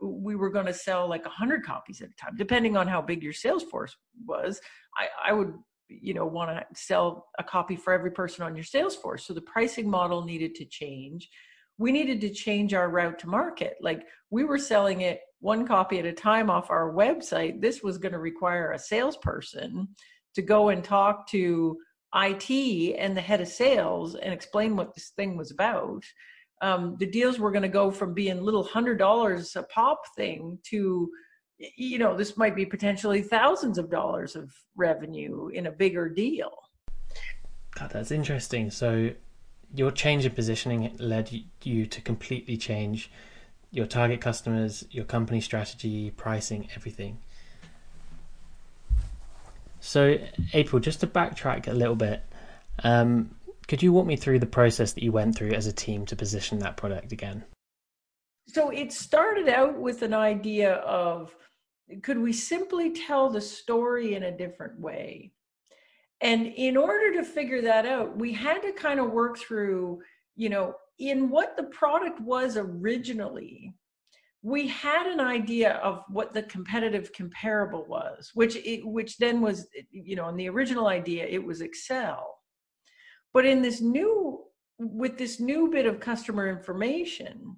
we 0.01 0.37
were 0.37 0.51
going 0.51 0.67
to 0.67 0.75
sell 0.75 1.09
like 1.09 1.25
100 1.25 1.65
copies 1.65 2.01
at 2.01 2.09
a 2.09 2.15
time. 2.15 2.37
Depending 2.37 2.77
on 2.77 2.87
how 2.87 3.03
big 3.03 3.23
your 3.23 3.33
sales 3.33 3.63
force 3.65 3.97
was 4.27 4.61
i, 4.99 5.31
I 5.31 5.33
would 5.33 5.55
you 5.91 6.15
know 6.15 6.27
want 6.27 6.51
to 6.51 6.65
sell 6.81 7.29
a 7.39 7.45
copy 7.45 7.77
for 7.77 7.93
every 7.93 8.11
person 8.11 8.45
on 8.45 8.55
your 8.55 8.65
sales 8.65 8.97
force. 8.97 9.27
So 9.27 9.35
the 9.35 9.41
pricing 9.43 9.91
model 9.91 10.25
needed 10.25 10.55
to 10.57 10.65
change. 10.65 11.29
We 11.79 11.93
needed 11.93 12.21
to 12.23 12.31
change 12.31 12.75
our 12.75 12.91
route 12.91 13.19
to 13.21 13.29
market. 13.29 13.75
Like 13.81 14.05
we 14.31 14.45
were 14.45 14.59
selling 14.59 15.01
it 15.01 15.21
one 15.41 15.67
copy 15.67 15.99
at 15.99 16.05
a 16.05 16.13
time 16.13 16.51
off 16.51 16.71
our 16.71 16.93
website. 16.93 17.61
This 17.61 17.83
was 17.83 17.99
going 17.99 18.13
to 18.13 18.19
require 18.19 18.73
a 18.73 18.79
salesperson 18.79 19.89
to 20.35 20.43
go 20.43 20.69
and 20.69 20.85
talk 20.85 21.27
to 21.29 21.77
IT 22.15 22.97
and 22.99 23.17
the 23.17 23.21
head 23.21 23.41
of 23.41 23.49
sales 23.49 24.15
and 24.15 24.33
explain 24.33 24.77
what 24.77 24.95
this 24.95 25.13
thing 25.17 25.37
was 25.37 25.51
about 25.51 26.05
um, 26.61 26.97
the 26.99 27.07
deals 27.07 27.39
were 27.39 27.51
going 27.51 27.63
to 27.63 27.69
go 27.69 27.91
from 27.91 28.15
being 28.15 28.43
little 28.43 28.63
hundred 28.63 28.99
dollars 28.99 29.57
a 29.57 29.63
pop 29.65 30.03
thing 30.17 30.59
to 30.65 31.11
you 31.59 31.99
know 31.99 32.17
this 32.17 32.37
might 32.37 32.57
be 32.57 32.65
potentially 32.65 33.23
thousands 33.23 33.79
of 33.79 33.91
dollars 33.91 34.37
of 34.37 34.53
revenue 34.77 35.49
in 35.49 35.67
a 35.67 35.71
bigger 35.71 36.09
deal. 36.09 36.51
God 37.75 37.91
that's 37.91 38.11
interesting. 38.11 38.71
So 38.71 39.13
your 39.75 39.91
change 39.91 40.27
in 40.27 40.33
positioning 40.33 40.97
led 40.99 41.31
you 41.63 41.87
to 41.87 42.01
completely 42.01 42.57
change 42.57 43.11
your 43.71 43.87
target 43.87 44.21
customers 44.21 44.85
your 44.91 45.05
company 45.05 45.41
strategy 45.41 46.11
pricing 46.11 46.69
everything. 46.75 47.19
So 49.81 50.19
april 50.53 50.81
just 50.81 51.01
to 51.01 51.07
backtrack 51.07 51.69
a 51.69 51.73
little 51.73 51.95
bit 51.95 52.23
um, 52.83 53.35
could 53.71 53.85
you 53.85 53.93
walk 53.93 54.05
me 54.05 54.17
through 54.17 54.41
the 54.41 54.47
process 54.47 54.95
that 54.95 55.05
you 55.05 55.13
went 55.13 55.37
through 55.37 55.53
as 55.53 55.69
a 55.69 55.73
team 55.73 56.05
to 56.05 56.17
position 56.17 56.59
that 56.59 56.77
product 56.77 57.13
again? 57.13 57.45
So 58.49 58.71
it 58.71 58.93
started 58.93 59.49
out 59.49 59.79
with 59.79 60.03
an 60.03 60.13
idea 60.13 60.75
of 60.79 61.37
could 62.03 62.19
we 62.19 62.33
simply 62.33 62.91
tell 62.91 63.31
the 63.31 63.41
story 63.41 64.17
in 64.17 64.25
a 64.25 64.37
different 64.37 64.81
way? 64.81 65.31
And 66.21 66.49
in 66.49 66.77
order 66.77 67.13
to 67.13 67.23
figure 67.23 67.63
that 67.63 67.87
out, 67.87 68.19
we 68.19 68.33
had 68.33 68.61
to 68.63 68.73
kind 68.73 68.99
of 68.99 69.13
work 69.13 69.39
through, 69.39 70.03
you 70.35 70.49
know, 70.49 70.75
in 70.99 71.31
what 71.31 71.57
the 71.57 71.63
product 71.63 72.21
was 72.21 72.57
originally, 72.57 73.73
we 74.43 74.67
had 74.67 75.07
an 75.07 75.21
idea 75.21 75.75
of 75.75 76.03
what 76.09 76.35
the 76.35 76.43
competitive 76.43 77.13
comparable 77.13 77.87
was, 77.87 78.33
which 78.35 78.57
it, 78.57 78.85
which 78.85 79.17
then 79.19 79.41
was, 79.41 79.69
you 79.93 80.17
know, 80.17 80.29
in 80.29 80.37
the 80.37 80.49
original 80.49 80.89
idea, 80.89 81.25
it 81.25 81.45
was 81.45 81.61
Excel. 81.61 82.40
But 83.33 83.47
in 83.47 83.63
this 83.63 83.81
new, 83.81 84.45
with 84.79 85.19
this 85.19 85.41
new 85.41 85.69
bit 85.71 85.87
of 85.87 86.01
customer 86.01 86.49
information, 86.49 87.57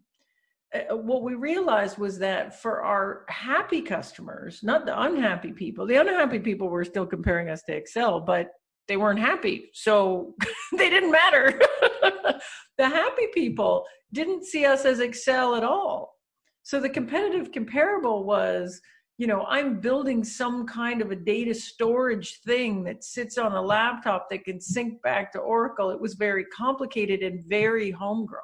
uh, 0.74 0.96
what 0.96 1.22
we 1.22 1.34
realized 1.34 1.98
was 1.98 2.18
that 2.18 2.60
for 2.60 2.82
our 2.82 3.24
happy 3.28 3.82
customers, 3.82 4.60
not 4.62 4.86
the 4.86 5.00
unhappy 5.00 5.52
people, 5.52 5.86
the 5.86 5.96
unhappy 5.96 6.38
people 6.38 6.68
were 6.68 6.84
still 6.84 7.06
comparing 7.06 7.48
us 7.48 7.62
to 7.62 7.74
Excel, 7.74 8.20
but 8.20 8.50
they 8.88 8.96
weren't 8.96 9.18
happy. 9.18 9.70
So 9.74 10.34
they 10.76 10.90
didn't 10.90 11.12
matter. 11.12 11.60
the 12.78 12.88
happy 12.88 13.28
people 13.32 13.84
didn't 14.12 14.44
see 14.44 14.66
us 14.66 14.84
as 14.84 15.00
Excel 15.00 15.54
at 15.54 15.64
all. 15.64 16.14
So 16.62 16.80
the 16.80 16.88
competitive 16.88 17.52
comparable 17.52 18.24
was 18.24 18.80
you 19.19 19.26
know 19.26 19.45
i'm 19.49 19.81
building 19.81 20.25
some 20.25 20.66
kind 20.66 21.02
of 21.02 21.11
a 21.11 21.16
data 21.16 21.54
storage 21.54 22.40
thing 22.40 22.83
that 22.83 23.04
sits 23.04 23.38
on 23.38 23.52
a 23.52 23.61
laptop 23.61 24.28
that 24.31 24.45
can 24.45 24.61
sync 24.61 25.00
back 25.02 25.33
to 25.33 25.38
oracle. 25.38 25.90
It 25.90 26.00
was 26.00 26.14
very 26.14 26.45
complicated 26.47 27.23
and 27.23 27.45
very 27.45 27.90
homegrown. 27.90 28.42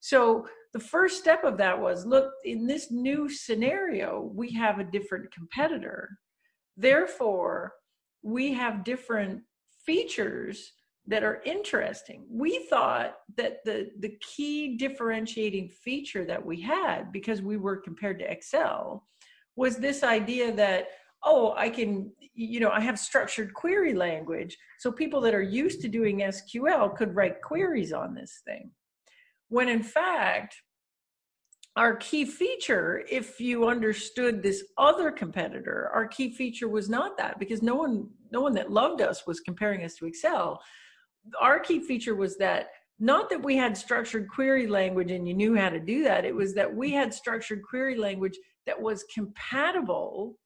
So 0.00 0.46
the 0.72 0.80
first 0.80 1.18
step 1.18 1.44
of 1.44 1.58
that 1.58 1.78
was 1.78 2.06
look 2.06 2.32
in 2.44 2.66
this 2.66 2.90
new 2.90 3.28
scenario 3.28 4.30
we 4.34 4.52
have 4.54 4.78
a 4.78 4.84
different 4.84 5.30
competitor. 5.32 6.08
Therefore 6.76 7.74
we 8.22 8.52
have 8.54 8.84
different 8.84 9.42
features 9.84 10.72
that 11.06 11.24
are 11.24 11.42
interesting. 11.44 12.24
We 12.30 12.66
thought 12.70 13.16
that 13.36 13.64
the 13.64 13.90
the 13.98 14.16
key 14.20 14.76
differentiating 14.76 15.68
feature 15.68 16.24
that 16.24 16.44
we 16.44 16.60
had 16.60 17.12
because 17.12 17.42
we 17.42 17.56
were 17.56 17.76
compared 17.76 18.18
to 18.20 18.30
Excel 18.30 19.04
was 19.56 19.76
this 19.76 20.02
idea 20.02 20.52
that 20.52 20.88
oh 21.24 21.54
i 21.56 21.68
can 21.68 22.10
you 22.34 22.60
know 22.60 22.70
i 22.70 22.80
have 22.80 22.98
structured 22.98 23.52
query 23.54 23.94
language 23.94 24.56
so 24.78 24.90
people 24.90 25.20
that 25.20 25.34
are 25.34 25.42
used 25.42 25.80
to 25.80 25.88
doing 25.88 26.18
sql 26.18 26.94
could 26.96 27.14
write 27.14 27.42
queries 27.42 27.92
on 27.92 28.14
this 28.14 28.40
thing. 28.44 28.70
When 29.48 29.68
in 29.68 29.82
fact 29.82 30.56
our 31.76 31.96
key 31.96 32.24
feature 32.24 33.04
if 33.10 33.40
you 33.40 33.68
understood 33.68 34.42
this 34.42 34.64
other 34.78 35.10
competitor 35.10 35.90
our 35.94 36.06
key 36.06 36.30
feature 36.32 36.68
was 36.68 36.88
not 36.88 37.16
that 37.18 37.38
because 37.38 37.62
no 37.62 37.74
one 37.74 38.08
no 38.30 38.40
one 38.40 38.54
that 38.54 38.70
loved 38.70 39.00
us 39.00 39.26
was 39.26 39.40
comparing 39.40 39.84
us 39.84 39.94
to 39.96 40.06
excel. 40.06 40.62
Our 41.40 41.60
key 41.60 41.80
feature 41.80 42.14
was 42.14 42.36
that 42.38 42.68
not 42.98 43.30
that 43.30 43.42
we 43.42 43.56
had 43.56 43.76
structured 43.76 44.28
query 44.28 44.66
language 44.66 45.10
and 45.10 45.26
you 45.26 45.34
knew 45.34 45.54
how 45.54 45.68
to 45.68 45.80
do 45.80 46.02
that 46.04 46.24
it 46.24 46.34
was 46.34 46.54
that 46.54 46.74
we 46.74 46.92
had 46.92 47.12
structured 47.12 47.62
query 47.62 47.96
language 47.96 48.38
that 48.66 48.80
was 48.80 49.04
compatible 49.14 50.38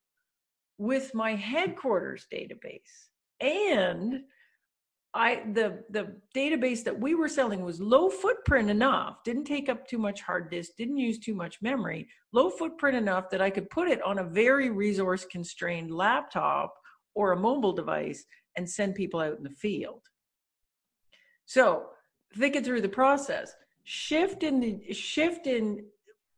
with 0.79 1.15
my 1.15 1.35
headquarters 1.35 2.27
database 2.33 3.09
and 3.41 4.21
I 5.17 5.43
the 5.55 5.83
the 5.89 6.21
database 6.37 6.85
that 6.85 7.01
we 7.01 7.15
were 7.15 7.29
selling 7.29 7.63
was 7.63 7.81
low 7.81 8.11
footprint 8.11 8.69
enough, 8.69 9.25
didn't 9.25 9.45
take 9.45 9.71
up 9.71 9.89
too 9.89 9.97
much 9.97 10.21
hard 10.21 10.51
disk, 10.51 10.73
didn't 10.77 10.99
use 10.99 11.19
too 11.19 11.35
much 11.35 11.63
memory, 11.63 12.07
low 12.33 12.51
footprint 12.51 12.99
enough 12.99 13.31
that 13.31 13.41
I 13.41 13.49
could 13.49 13.71
put 13.71 13.89
it 13.89 14.03
on 14.03 14.19
a 14.19 14.25
very 14.25 14.69
resource 14.69 15.25
constrained 15.25 15.91
laptop 15.91 16.75
or 17.15 17.33
a 17.33 17.41
mobile 17.41 17.73
device 17.73 18.27
and 18.59 18.69
send 18.69 18.95
people 18.95 19.21
out 19.21 19.39
in 19.39 19.43
the 19.43 19.51
field. 19.51 20.03
So 21.47 21.87
thinking 22.37 22.63
through 22.63 22.83
the 22.83 22.89
process, 22.91 23.55
shift 23.85 24.43
in 24.43 24.61
the 24.61 24.93
shift 24.93 25.47
in 25.47 25.87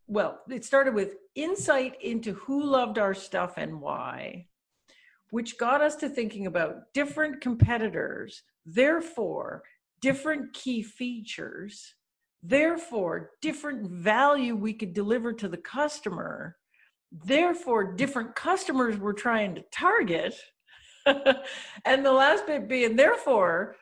well, 0.09 0.41
it 0.51 0.65
started 0.65 0.95
with 0.95 1.15
insight 1.35 2.03
into 2.03 2.33
who 2.33 2.65
loved 2.65 2.99
our 2.99 3.15
stuff 3.15 3.55
and 3.57 3.81
why, 3.81 4.47
which 5.31 5.59
got 5.59 5.81
us 5.81 5.95
to 5.97 6.09
thinking 6.09 6.47
about 6.47 6.93
different 6.93 7.41
competitors 7.41 8.43
Therefore, 8.71 9.63
different 10.03 10.53
key 10.53 10.83
features, 10.83 11.95
therefore, 12.43 13.31
different 13.41 13.91
value 13.91 14.55
we 14.55 14.75
could 14.75 14.93
deliver 14.93 15.33
to 15.33 15.49
the 15.49 15.57
customer, 15.57 16.57
therefore, 17.11 17.95
different 17.95 18.35
customers 18.35 18.99
we're 18.99 19.15
trying 19.15 19.55
to 19.55 19.65
target. 19.73 20.35
and 21.07 22.05
the 22.05 22.13
last 22.13 22.47
bit 22.47 22.69
being, 22.69 22.95
therefore, 22.95 23.77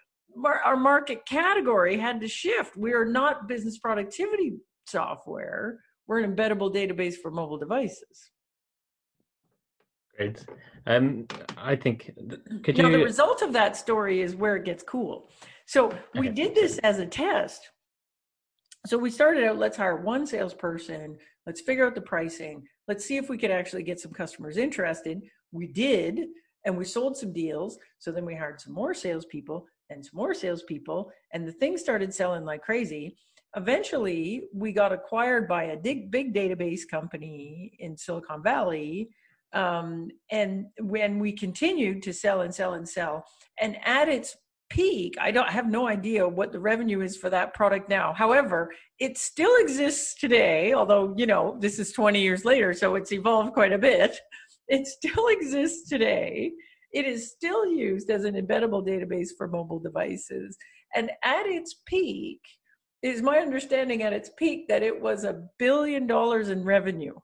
our 0.64 0.76
market 0.76 1.26
category 1.26 1.96
had 1.96 2.20
to 2.20 2.28
shift. 2.28 2.76
We 2.76 2.92
are 2.92 3.04
not 3.04 3.48
business 3.48 3.78
productivity 3.78 4.52
software, 4.86 5.80
we're 6.06 6.20
an 6.20 6.34
embeddable 6.34 6.74
database 6.74 7.14
for 7.14 7.30
mobile 7.30 7.58
devices. 7.58 8.30
Great. 10.16 10.44
Um, 10.86 11.26
I 11.56 11.76
think. 11.76 12.12
Could 12.62 12.78
you? 12.78 12.84
Now, 12.84 12.90
the 12.90 13.04
result 13.04 13.42
of 13.42 13.52
that 13.52 13.76
story 13.76 14.22
is 14.22 14.34
where 14.34 14.56
it 14.56 14.64
gets 14.64 14.82
cool. 14.82 15.28
So 15.66 15.92
we 16.14 16.28
did 16.28 16.54
this 16.54 16.78
as 16.78 17.00
a 17.00 17.06
test. 17.06 17.70
So 18.86 18.96
we 18.96 19.10
started 19.10 19.44
out. 19.44 19.58
Let's 19.58 19.76
hire 19.76 19.96
one 19.96 20.26
salesperson. 20.26 21.18
Let's 21.44 21.60
figure 21.60 21.86
out 21.86 21.94
the 21.94 22.00
pricing. 22.00 22.62
Let's 22.88 23.04
see 23.04 23.16
if 23.16 23.28
we 23.28 23.36
could 23.36 23.50
actually 23.50 23.82
get 23.82 24.00
some 24.00 24.12
customers 24.12 24.56
interested. 24.56 25.20
We 25.52 25.66
did, 25.66 26.20
and 26.64 26.76
we 26.76 26.84
sold 26.84 27.16
some 27.16 27.32
deals. 27.32 27.78
So 27.98 28.10
then 28.10 28.24
we 28.24 28.34
hired 28.34 28.60
some 28.60 28.72
more 28.72 28.94
salespeople 28.94 29.66
and 29.90 30.04
some 30.04 30.16
more 30.16 30.34
salespeople, 30.34 31.10
and 31.32 31.46
the 31.46 31.52
thing 31.52 31.76
started 31.76 32.12
selling 32.12 32.44
like 32.44 32.62
crazy. 32.62 33.16
Eventually, 33.56 34.48
we 34.52 34.72
got 34.72 34.92
acquired 34.92 35.48
by 35.48 35.64
a 35.64 35.76
big, 35.76 36.10
big 36.10 36.34
database 36.34 36.82
company 36.90 37.76
in 37.78 37.96
Silicon 37.96 38.42
Valley 38.42 39.08
um, 39.52 40.10
and 40.30 40.66
when 40.80 41.18
we 41.18 41.32
continued 41.32 42.02
to 42.02 42.12
sell 42.12 42.42
and 42.42 42.54
sell 42.54 42.74
and 42.74 42.88
sell, 42.88 43.24
and 43.60 43.76
at 43.84 44.08
its 44.08 44.36
peak, 44.68 45.14
I 45.20 45.30
don't 45.30 45.48
I 45.48 45.52
have 45.52 45.68
no 45.68 45.88
idea 45.88 46.28
what 46.28 46.52
the 46.52 46.60
revenue 46.60 47.00
is 47.00 47.16
for 47.16 47.30
that 47.30 47.54
product 47.54 47.88
now. 47.88 48.12
However, 48.12 48.70
it 48.98 49.16
still 49.16 49.54
exists 49.58 50.14
today, 50.14 50.74
although 50.74 51.14
you 51.16 51.26
know 51.26 51.56
this 51.60 51.78
is 51.78 51.92
20 51.92 52.20
years 52.20 52.44
later, 52.44 52.74
so 52.74 52.96
it's 52.96 53.12
evolved 53.12 53.54
quite 53.54 53.72
a 53.72 53.78
bit. 53.78 54.18
It 54.68 54.86
still 54.86 55.28
exists 55.30 55.88
today. 55.88 56.52
It 56.92 57.06
is 57.06 57.30
still 57.30 57.66
used 57.66 58.10
as 58.10 58.24
an 58.24 58.34
embeddable 58.34 58.86
database 58.86 59.28
for 59.36 59.48
mobile 59.48 59.78
devices. 59.78 60.56
And 60.94 61.10
at 61.24 61.46
its 61.46 61.76
peak, 61.86 62.40
is 63.06 63.22
my 63.22 63.38
understanding 63.38 64.02
at 64.02 64.12
its 64.12 64.30
peak 64.36 64.68
that 64.68 64.82
it 64.82 65.00
was 65.00 65.24
a 65.24 65.48
billion 65.58 66.06
dollars 66.06 66.48
in 66.50 66.64
revenue 66.64 67.14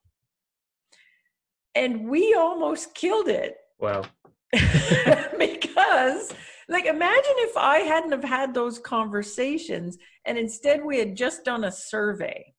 and 1.75 2.09
we 2.09 2.35
almost 2.35 2.95
killed 2.95 3.29
it. 3.29 3.57
Wow. 3.79 4.05
because 4.53 6.35
like 6.69 6.85
imagine 6.85 7.35
if 7.39 7.57
I 7.57 7.79
hadn't 7.79 8.13
have 8.13 8.25
had 8.25 8.55
those 8.55 8.79
conversations 8.79 9.99
and 10.27 10.39
instead 10.39 10.85
we 10.85 10.99
had 10.99 11.17
just 11.17 11.45
done 11.45 11.65
a 11.65 11.73
survey. 11.73 12.55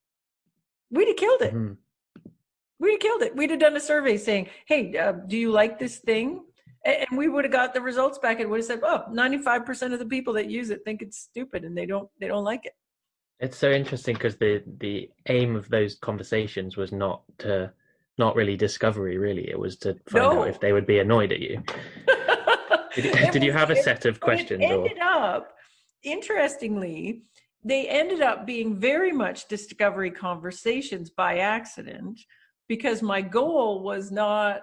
We'd 0.90 1.08
have 1.08 1.16
killed 1.16 1.42
it. 1.42 1.54
Mm-hmm. 1.54 1.74
We'd 2.80 2.92
have 2.92 3.00
killed 3.00 3.22
it. 3.22 3.36
We'd 3.36 3.50
have 3.50 3.60
done 3.60 3.76
a 3.76 3.80
survey 3.80 4.16
saying, 4.16 4.48
"Hey, 4.66 4.96
uh, 4.96 5.12
do 5.12 5.36
you 5.36 5.50
like 5.50 5.78
this 5.78 5.98
thing?" 5.98 6.44
And 6.84 7.16
we 7.16 7.28
would 7.28 7.44
have 7.44 7.52
got 7.52 7.72
the 7.72 7.80
results 7.80 8.18
back 8.18 8.40
and 8.40 8.50
would 8.50 8.58
have 8.58 8.66
said, 8.66 8.80
"Oh, 8.82 9.04
95% 9.10 9.92
of 9.92 9.98
the 9.98 10.06
people 10.06 10.34
that 10.34 10.50
use 10.50 10.70
it 10.70 10.84
think 10.84 11.00
it's 11.00 11.18
stupid 11.18 11.64
and 11.64 11.76
they 11.76 11.86
don't 11.86 12.08
they 12.20 12.28
don't 12.28 12.44
like 12.44 12.66
it." 12.66 12.74
It's 13.40 13.58
so 13.58 13.70
interesting 13.70 14.14
because 14.14 14.36
the 14.36 14.62
the 14.78 15.10
aim 15.28 15.56
of 15.56 15.68
those 15.68 15.96
conversations 15.96 16.76
was 16.76 16.92
not 16.92 17.22
to 17.38 17.72
not 18.16 18.36
really 18.36 18.56
discovery 18.56 19.18
really 19.18 19.48
it 19.50 19.58
was 19.58 19.76
to 19.76 19.94
find 20.08 20.24
no. 20.24 20.42
out 20.42 20.48
if 20.48 20.60
they 20.60 20.72
would 20.72 20.86
be 20.86 21.00
annoyed 21.00 21.32
at 21.32 21.40
you 21.40 21.62
did, 22.94 23.32
did 23.32 23.42
you 23.42 23.52
have 23.52 23.70
a 23.70 23.76
set 23.82 24.04
of 24.06 24.20
questions 24.20 24.62
it 24.62 24.70
ended 24.70 24.98
or? 24.98 25.04
up 25.04 25.56
interestingly 26.04 27.22
they 27.64 27.88
ended 27.88 28.20
up 28.20 28.46
being 28.46 28.78
very 28.78 29.10
much 29.10 29.48
discovery 29.48 30.10
conversations 30.10 31.10
by 31.10 31.38
accident 31.38 32.20
because 32.68 33.02
my 33.02 33.20
goal 33.20 33.82
was 33.82 34.12
not 34.12 34.60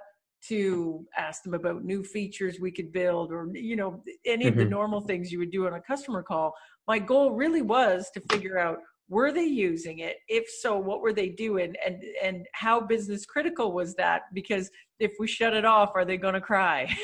to 0.47 1.06
ask 1.17 1.43
them 1.43 1.54
about 1.54 1.84
new 1.84 2.04
features 2.04 2.60
we 2.60 2.71
could 2.71 2.91
build 2.91 3.32
or 3.32 3.49
you 3.54 3.75
know 3.75 4.04
any 4.25 4.47
of 4.47 4.54
mm-hmm. 4.54 4.63
the 4.63 4.69
normal 4.69 5.01
things 5.01 5.32
you 5.32 5.39
would 5.39 5.51
do 5.51 5.67
on 5.67 5.73
a 5.73 5.82
customer 5.82 6.23
call. 6.23 6.54
My 6.88 6.97
goal 6.99 7.32
really 7.32 7.62
was 7.62 8.10
to 8.13 8.21
figure 8.32 8.58
out 8.58 8.80
were 9.08 9.32
they 9.32 9.43
using 9.43 9.99
it? 9.99 10.17
If 10.27 10.49
so 10.49 10.77
what 10.77 11.01
were 11.01 11.13
they 11.13 11.30
doing? 11.30 11.75
And 11.86 12.04
and 12.23 12.47
how 12.54 12.82
business 12.82 13.25
critical 13.25 13.71
was 13.71 13.93
that? 13.95 14.23
Because 14.34 14.71
if 14.99 15.12
we 15.19 15.27
shut 15.27 15.54
it 15.54 15.65
off 15.65 15.91
are 15.95 16.06
they 16.06 16.17
going 16.17 16.34
to 16.34 16.41
cry? 16.41 16.89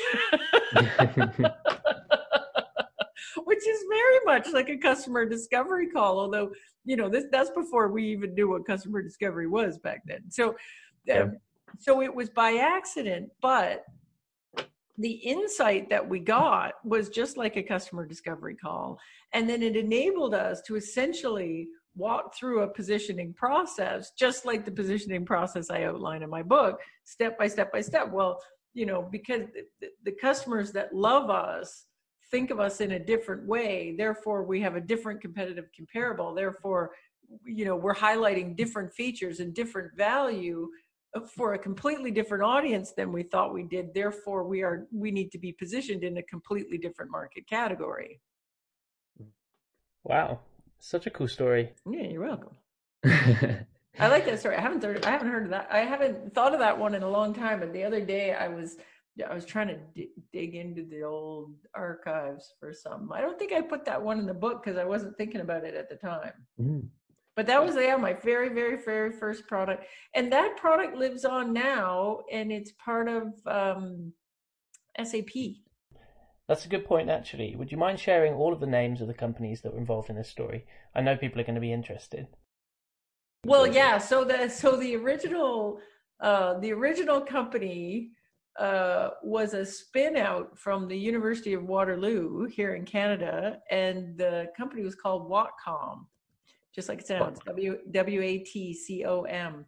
Which 3.44 3.66
is 3.66 3.84
very 3.88 4.18
much 4.24 4.48
like 4.52 4.68
a 4.68 4.76
customer 4.76 5.24
discovery 5.26 5.88
call 5.88 6.18
although 6.18 6.50
you 6.84 6.96
know 6.96 7.08
this 7.08 7.24
that's 7.30 7.50
before 7.50 7.88
we 7.88 8.04
even 8.04 8.34
knew 8.34 8.48
what 8.50 8.66
customer 8.66 9.00
discovery 9.02 9.46
was 9.46 9.78
back 9.78 10.02
then. 10.06 10.28
So 10.28 10.56
yeah. 11.06 11.20
um, 11.20 11.36
so 11.78 12.02
it 12.02 12.14
was 12.14 12.28
by 12.28 12.54
accident 12.56 13.28
but 13.40 13.84
the 15.00 15.12
insight 15.12 15.88
that 15.88 16.06
we 16.06 16.18
got 16.18 16.74
was 16.84 17.08
just 17.08 17.36
like 17.36 17.56
a 17.56 17.62
customer 17.62 18.04
discovery 18.04 18.54
call 18.54 18.98
and 19.32 19.48
then 19.48 19.62
it 19.62 19.76
enabled 19.76 20.34
us 20.34 20.60
to 20.62 20.76
essentially 20.76 21.68
walk 21.98 22.34
through 22.34 22.62
a 22.62 22.68
positioning 22.68 23.34
process, 23.34 24.12
just 24.16 24.46
like 24.46 24.64
the 24.64 24.70
positioning 24.70 25.26
process 25.26 25.68
I 25.68 25.82
outline 25.82 26.22
in 26.22 26.30
my 26.30 26.42
book, 26.42 26.80
step 27.04 27.36
by 27.36 27.48
step 27.48 27.72
by 27.72 27.80
step. 27.80 28.10
Well, 28.10 28.40
you 28.72 28.86
know, 28.86 29.02
because 29.10 29.42
the, 30.04 30.12
customers 30.12 30.70
that 30.72 30.94
love 30.94 31.28
us 31.30 31.86
think 32.30 32.50
of 32.50 32.60
us 32.60 32.80
in 32.80 32.92
a 32.92 32.98
different 32.98 33.46
way, 33.46 33.94
therefore 33.98 34.44
we 34.44 34.60
have 34.60 34.76
a 34.76 34.80
different 34.80 35.20
competitive 35.20 35.66
comparable. 35.74 36.34
Therefore, 36.34 36.92
you 37.44 37.64
know, 37.64 37.76
we're 37.76 37.94
highlighting 37.94 38.56
different 38.56 38.92
features 38.92 39.40
and 39.40 39.52
different 39.52 39.96
value 39.96 40.68
for 41.26 41.54
a 41.54 41.58
completely 41.58 42.10
different 42.10 42.44
audience 42.44 42.92
than 42.92 43.12
we 43.12 43.22
thought 43.22 43.52
we 43.52 43.62
did 43.62 43.94
therefore 43.94 44.44
we 44.44 44.62
are 44.62 44.86
we 44.92 45.10
need 45.10 45.30
to 45.32 45.38
be 45.38 45.52
positioned 45.52 46.04
in 46.04 46.18
a 46.18 46.22
completely 46.22 46.78
different 46.78 47.10
market 47.10 47.48
category 47.48 48.20
wow 50.04 50.38
such 50.80 51.06
a 51.06 51.10
cool 51.10 51.28
story. 51.28 51.72
Yeah, 51.90 52.02
you're 52.04 52.26
welcome. 52.26 52.56
I 54.00 54.06
like 54.06 54.24
that 54.26 54.38
story. 54.38 54.56
I 54.56 54.60
haven't 54.60 54.82
heard. 54.82 55.04
I 55.04 55.10
haven't 55.10 55.28
heard 55.28 55.44
of 55.44 55.50
that. 55.50 55.68
I 55.72 55.78
haven't 55.78 56.34
thought 56.34 56.52
of 56.52 56.60
that 56.60 56.78
one 56.78 56.94
in 56.94 57.02
a 57.02 57.08
long 57.08 57.34
time. 57.34 57.62
And 57.62 57.74
the 57.74 57.82
other 57.82 58.00
day, 58.00 58.32
I 58.32 58.48
was 58.48 58.76
I 59.28 59.34
was 59.34 59.44
trying 59.44 59.68
to 59.68 59.78
d- 59.94 60.10
dig 60.32 60.54
into 60.54 60.84
the 60.84 61.02
old 61.02 61.52
archives 61.74 62.54
for 62.60 62.72
some. 62.72 63.10
I 63.12 63.20
don't 63.20 63.38
think 63.38 63.52
I 63.52 63.60
put 63.60 63.84
that 63.86 64.00
one 64.00 64.20
in 64.20 64.26
the 64.26 64.34
book 64.34 64.62
because 64.62 64.78
I 64.78 64.84
wasn't 64.84 65.16
thinking 65.16 65.40
about 65.40 65.64
it 65.64 65.74
at 65.74 65.88
the 65.88 65.96
time. 65.96 66.32
Mm. 66.60 66.86
But 67.38 67.46
that 67.46 67.64
was 67.64 67.76
yeah 67.76 67.94
my 67.94 68.14
very 68.14 68.48
very 68.48 68.82
very 68.84 69.12
first 69.12 69.46
product, 69.46 69.84
and 70.12 70.32
that 70.32 70.56
product 70.56 70.96
lives 70.96 71.24
on 71.24 71.52
now, 71.52 72.22
and 72.32 72.50
it's 72.50 72.72
part 72.84 73.06
of 73.06 73.32
um, 73.46 74.12
SAP. 75.00 75.60
That's 76.48 76.66
a 76.66 76.68
good 76.68 76.84
point, 76.84 77.08
actually. 77.08 77.54
Would 77.54 77.70
you 77.70 77.78
mind 77.78 78.00
sharing 78.00 78.34
all 78.34 78.52
of 78.52 78.58
the 78.58 78.66
names 78.66 79.00
of 79.00 79.06
the 79.06 79.14
companies 79.14 79.60
that 79.60 79.72
were 79.72 79.78
involved 79.78 80.10
in 80.10 80.16
this 80.16 80.28
story? 80.28 80.66
I 80.96 81.00
know 81.00 81.16
people 81.16 81.40
are 81.40 81.44
going 81.44 81.54
to 81.54 81.60
be 81.60 81.72
interested. 81.72 82.26
Well, 83.46 83.68
yeah. 83.68 83.98
So 83.98 84.24
the 84.24 84.48
so 84.48 84.74
the 84.74 84.96
original 84.96 85.78
uh, 86.18 86.58
the 86.58 86.72
original 86.72 87.20
company 87.20 88.10
uh, 88.58 89.10
was 89.22 89.54
a 89.54 89.64
spin 89.64 90.16
out 90.16 90.58
from 90.58 90.88
the 90.88 90.98
University 90.98 91.52
of 91.52 91.62
Waterloo 91.62 92.46
here 92.46 92.74
in 92.74 92.84
Canada, 92.84 93.60
and 93.70 94.18
the 94.18 94.48
company 94.56 94.82
was 94.82 94.96
called 94.96 95.30
Watcom, 95.30 96.06
just 96.78 96.88
like 96.88 97.00
it 97.00 97.06
sounds 97.06 97.40
W 97.46 97.78
W 97.90 98.22
A 98.22 98.38
T 98.38 98.72
C 98.72 99.04
O 99.04 99.22
M. 99.22 99.64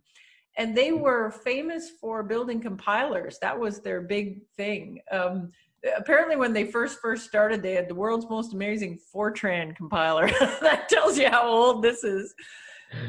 And 0.56 0.76
they 0.76 0.92
were 0.92 1.30
famous 1.30 1.90
for 2.00 2.22
building 2.22 2.60
compilers. 2.60 3.38
That 3.40 3.58
was 3.58 3.80
their 3.80 4.02
big 4.02 4.42
thing. 4.56 5.00
Um, 5.10 5.50
apparently 5.96 6.36
when 6.36 6.52
they 6.52 6.64
first 6.64 6.98
first 7.00 7.26
started 7.26 7.62
they 7.62 7.72
had 7.72 7.88
the 7.88 7.94
world's 7.94 8.28
most 8.28 8.52
amazing 8.52 8.98
fortran 9.14 9.74
compiler 9.74 10.26
that 10.60 10.90
tells 10.90 11.18
you 11.18 11.26
how 11.26 11.48
old 11.48 11.82
this 11.82 12.04
is 12.04 12.34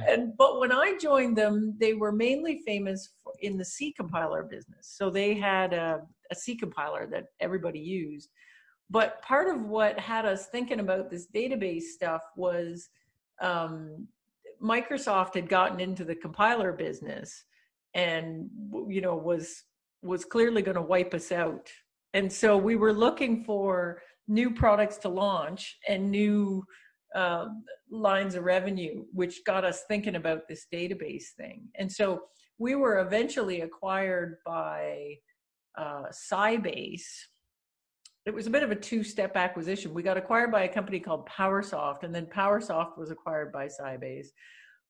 and 0.08 0.32
but 0.38 0.58
when 0.58 0.72
i 0.72 0.98
joined 0.98 1.38
them 1.38 1.76
they 1.82 1.94
were 1.94 2.14
mainly 2.14 2.62
famous 2.66 3.10
in 3.42 3.58
the 3.58 3.66
c 3.66 3.92
compiler 3.92 4.44
business 4.44 4.88
so 4.90 5.10
they 5.10 5.34
had 5.34 5.74
a, 5.74 6.00
a 6.32 6.36
C 6.36 6.56
compiler 6.56 7.08
that 7.12 7.26
everybody 7.40 7.80
used. 7.80 8.30
But 8.90 9.22
part 9.22 9.54
of 9.54 9.66
what 9.66 10.00
had 10.00 10.26
us 10.26 10.48
thinking 10.48 10.80
about 10.80 11.10
this 11.10 11.28
database 11.34 11.84
stuff 11.94 12.22
was 12.36 12.90
um, 13.42 14.08
Microsoft 14.62 15.36
had 15.36 15.50
gotten 15.50 15.80
into 15.80 16.04
the 16.04 16.16
compiler 16.16 16.72
business 16.72 17.46
and 17.94 18.50
you 18.88 19.02
know 19.02 19.16
was 19.16 19.64
was 20.02 20.26
clearly 20.26 20.62
going 20.62 20.76
to 20.76 20.82
wipe 20.82 21.14
us 21.14 21.32
out. 21.32 21.70
And 22.14 22.32
so 22.32 22.58
we 22.58 22.76
were 22.76 22.94
looking 22.94 23.44
for 23.44 24.02
new 24.28 24.52
products 24.52 24.98
to 24.98 25.10
launch 25.10 25.78
and 25.88 26.10
new 26.10 26.64
uh, 27.16 27.46
lines 27.90 28.36
of 28.36 28.44
revenue, 28.44 29.04
which 29.14 29.44
got 29.46 29.64
us 29.64 29.84
thinking 29.88 30.16
about 30.16 30.48
this 30.48 30.66
database 30.74 31.32
thing. 31.38 31.68
And 31.78 31.92
so 31.92 32.22
we 32.58 32.76
were 32.76 33.00
eventually 33.00 33.62
acquired 33.62 34.38
by 34.46 35.16
uh, 35.78 36.06
Sybase. 36.12 37.08
It 38.26 38.34
was 38.34 38.46
a 38.46 38.52
bit 38.52 38.64
of 38.64 38.72
a 38.72 38.76
two-step 38.76 39.36
acquisition. 39.36 39.94
We 39.94 40.04
got 40.04 40.18
acquired 40.18 40.52
by 40.52 40.64
a 40.64 40.74
company 40.74 41.00
called 41.00 41.28
PowerSoft, 41.28 42.04
and 42.04 42.14
then 42.14 42.28
PowerSoft 42.28 42.98
was 42.98 43.10
acquired 43.10 43.52
by 43.52 43.68
Sybase. 43.68 44.28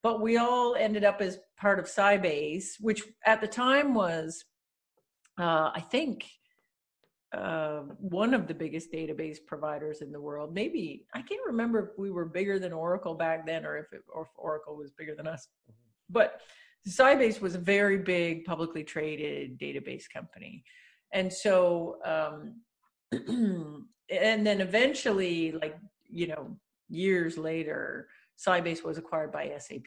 But 0.04 0.22
we 0.22 0.38
all 0.38 0.76
ended 0.76 1.04
up 1.06 1.22
as 1.22 1.40
part 1.58 1.80
of 1.80 1.86
Sybase, 1.86 2.74
which 2.82 3.04
at 3.26 3.40
the 3.40 3.48
time 3.48 3.94
was, 3.94 4.44
uh, 5.40 5.72
I 5.74 5.80
think, 5.80 6.26
uh, 7.32 7.84
one 8.00 8.34
of 8.34 8.48
the 8.48 8.54
biggest 8.54 8.92
database 8.92 9.38
providers 9.46 10.02
in 10.02 10.12
the 10.12 10.20
world. 10.20 10.54
Maybe 10.54 11.06
I 11.14 11.22
can't 11.22 11.46
remember 11.46 11.92
if 11.92 11.98
we 11.98 12.12
were 12.12 12.26
bigger 12.26 12.60
than 12.60 12.74
Oracle 12.74 13.14
back 13.14 13.46
then, 13.46 13.66
or 13.66 13.78
if, 13.78 13.94
it, 13.94 14.02
or 14.14 14.24
if 14.24 14.30
Oracle 14.36 14.76
was 14.76 14.92
bigger 14.92 15.16
than 15.16 15.28
us. 15.28 15.48
But 16.10 16.42
Sybase 16.86 17.40
was 17.40 17.56
a 17.56 17.60
very 17.60 18.00
big 18.00 18.44
publicly 18.44 18.84
traded 18.84 19.58
database 19.58 20.04
company, 20.14 20.66
and 21.14 21.32
so 21.32 22.00
um, 22.04 22.56
and 24.12 24.46
then 24.46 24.62
eventually, 24.62 25.52
like 25.52 25.78
you 26.10 26.28
know, 26.28 26.58
years 26.90 27.38
later, 27.38 28.08
Sybase 28.38 28.84
was 28.84 28.98
acquired 28.98 29.32
by 29.32 29.52
SAP. 29.58 29.84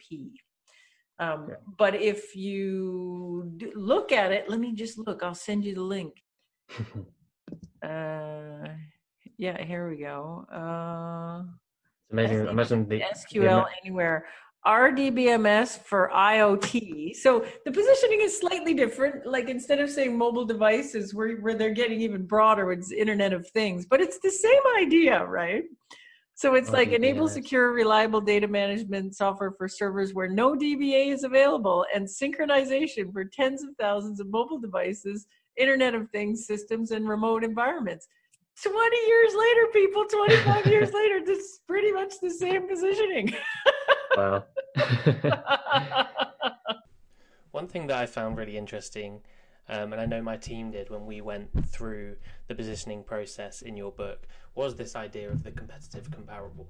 Um, 1.17 1.47
yeah. 1.49 1.55
But 1.77 1.95
if 1.95 2.35
you 2.35 3.51
look 3.75 4.11
at 4.11 4.31
it, 4.31 4.49
let 4.49 4.59
me 4.59 4.73
just 4.73 4.97
look. 4.97 5.23
I'll 5.23 5.33
send 5.33 5.63
you 5.63 5.75
the 5.75 5.81
link. 5.81 6.23
uh, 7.83 8.67
yeah, 9.37 9.63
here 9.63 9.89
we 9.89 9.97
go. 9.97 10.45
Uh, 10.51 11.43
it's 12.03 12.11
amazing. 12.11 12.47
Imagine 12.47 12.87
the 12.87 13.01
SQL 13.01 13.65
anywhere. 13.83 14.25
RDBMS 14.65 15.79
for 15.79 16.09
IoT. 16.13 17.15
So 17.15 17.45
the 17.65 17.71
positioning 17.71 18.21
is 18.21 18.39
slightly 18.39 18.73
different. 18.73 19.25
Like 19.25 19.49
instead 19.49 19.79
of 19.79 19.89
saying 19.89 20.17
mobile 20.17 20.45
devices, 20.45 21.13
where, 21.13 21.37
where 21.37 21.53
they're 21.53 21.73
getting 21.73 22.01
even 22.01 22.25
broader, 22.25 22.71
it's 22.71 22.91
Internet 22.91 23.33
of 23.33 23.47
Things, 23.49 23.85
but 23.85 24.01
it's 24.01 24.19
the 24.19 24.31
same 24.31 24.61
idea, 24.77 25.23
right? 25.25 25.63
So 26.37 26.55
it's 26.55 26.69
like 26.71 26.89
enable 26.89 27.29
secure, 27.29 27.71
reliable 27.71 28.19
data 28.19 28.45
management 28.45 29.15
software 29.15 29.51
for 29.51 29.69
servers 29.69 30.13
where 30.13 30.27
no 30.27 30.53
DBA 30.53 31.13
is 31.13 31.23
available 31.23 31.85
and 31.95 32.05
synchronization 32.05 33.13
for 33.13 33.23
tens 33.23 33.63
of 33.63 33.69
thousands 33.79 34.19
of 34.19 34.27
mobile 34.27 34.59
devices, 34.59 35.27
Internet 35.55 35.95
of 35.95 36.09
Things 36.09 36.45
systems, 36.45 36.91
and 36.91 37.07
remote 37.07 37.45
environments. 37.45 38.09
20 38.61 38.97
years 39.07 39.33
later, 39.33 39.67
people, 39.71 40.05
25 40.05 40.65
years 40.65 40.91
later, 40.93 41.21
this 41.25 41.39
is 41.39 41.59
pretty 41.67 41.93
much 41.93 42.15
the 42.21 42.29
same 42.29 42.67
positioning. 42.67 43.33
wow. 44.15 44.43
One 47.51 47.67
thing 47.67 47.87
that 47.87 47.97
I 47.97 48.05
found 48.05 48.37
really 48.37 48.57
interesting, 48.57 49.21
um, 49.69 49.93
and 49.93 50.01
I 50.01 50.05
know 50.05 50.21
my 50.21 50.37
team 50.37 50.71
did 50.71 50.89
when 50.89 51.05
we 51.05 51.21
went 51.21 51.49
through 51.67 52.17
the 52.47 52.55
positioning 52.55 53.03
process 53.03 53.61
in 53.61 53.77
your 53.77 53.91
book, 53.91 54.27
was 54.55 54.75
this 54.75 54.95
idea 54.95 55.29
of 55.29 55.43
the 55.43 55.51
competitive 55.51 56.11
comparable. 56.11 56.67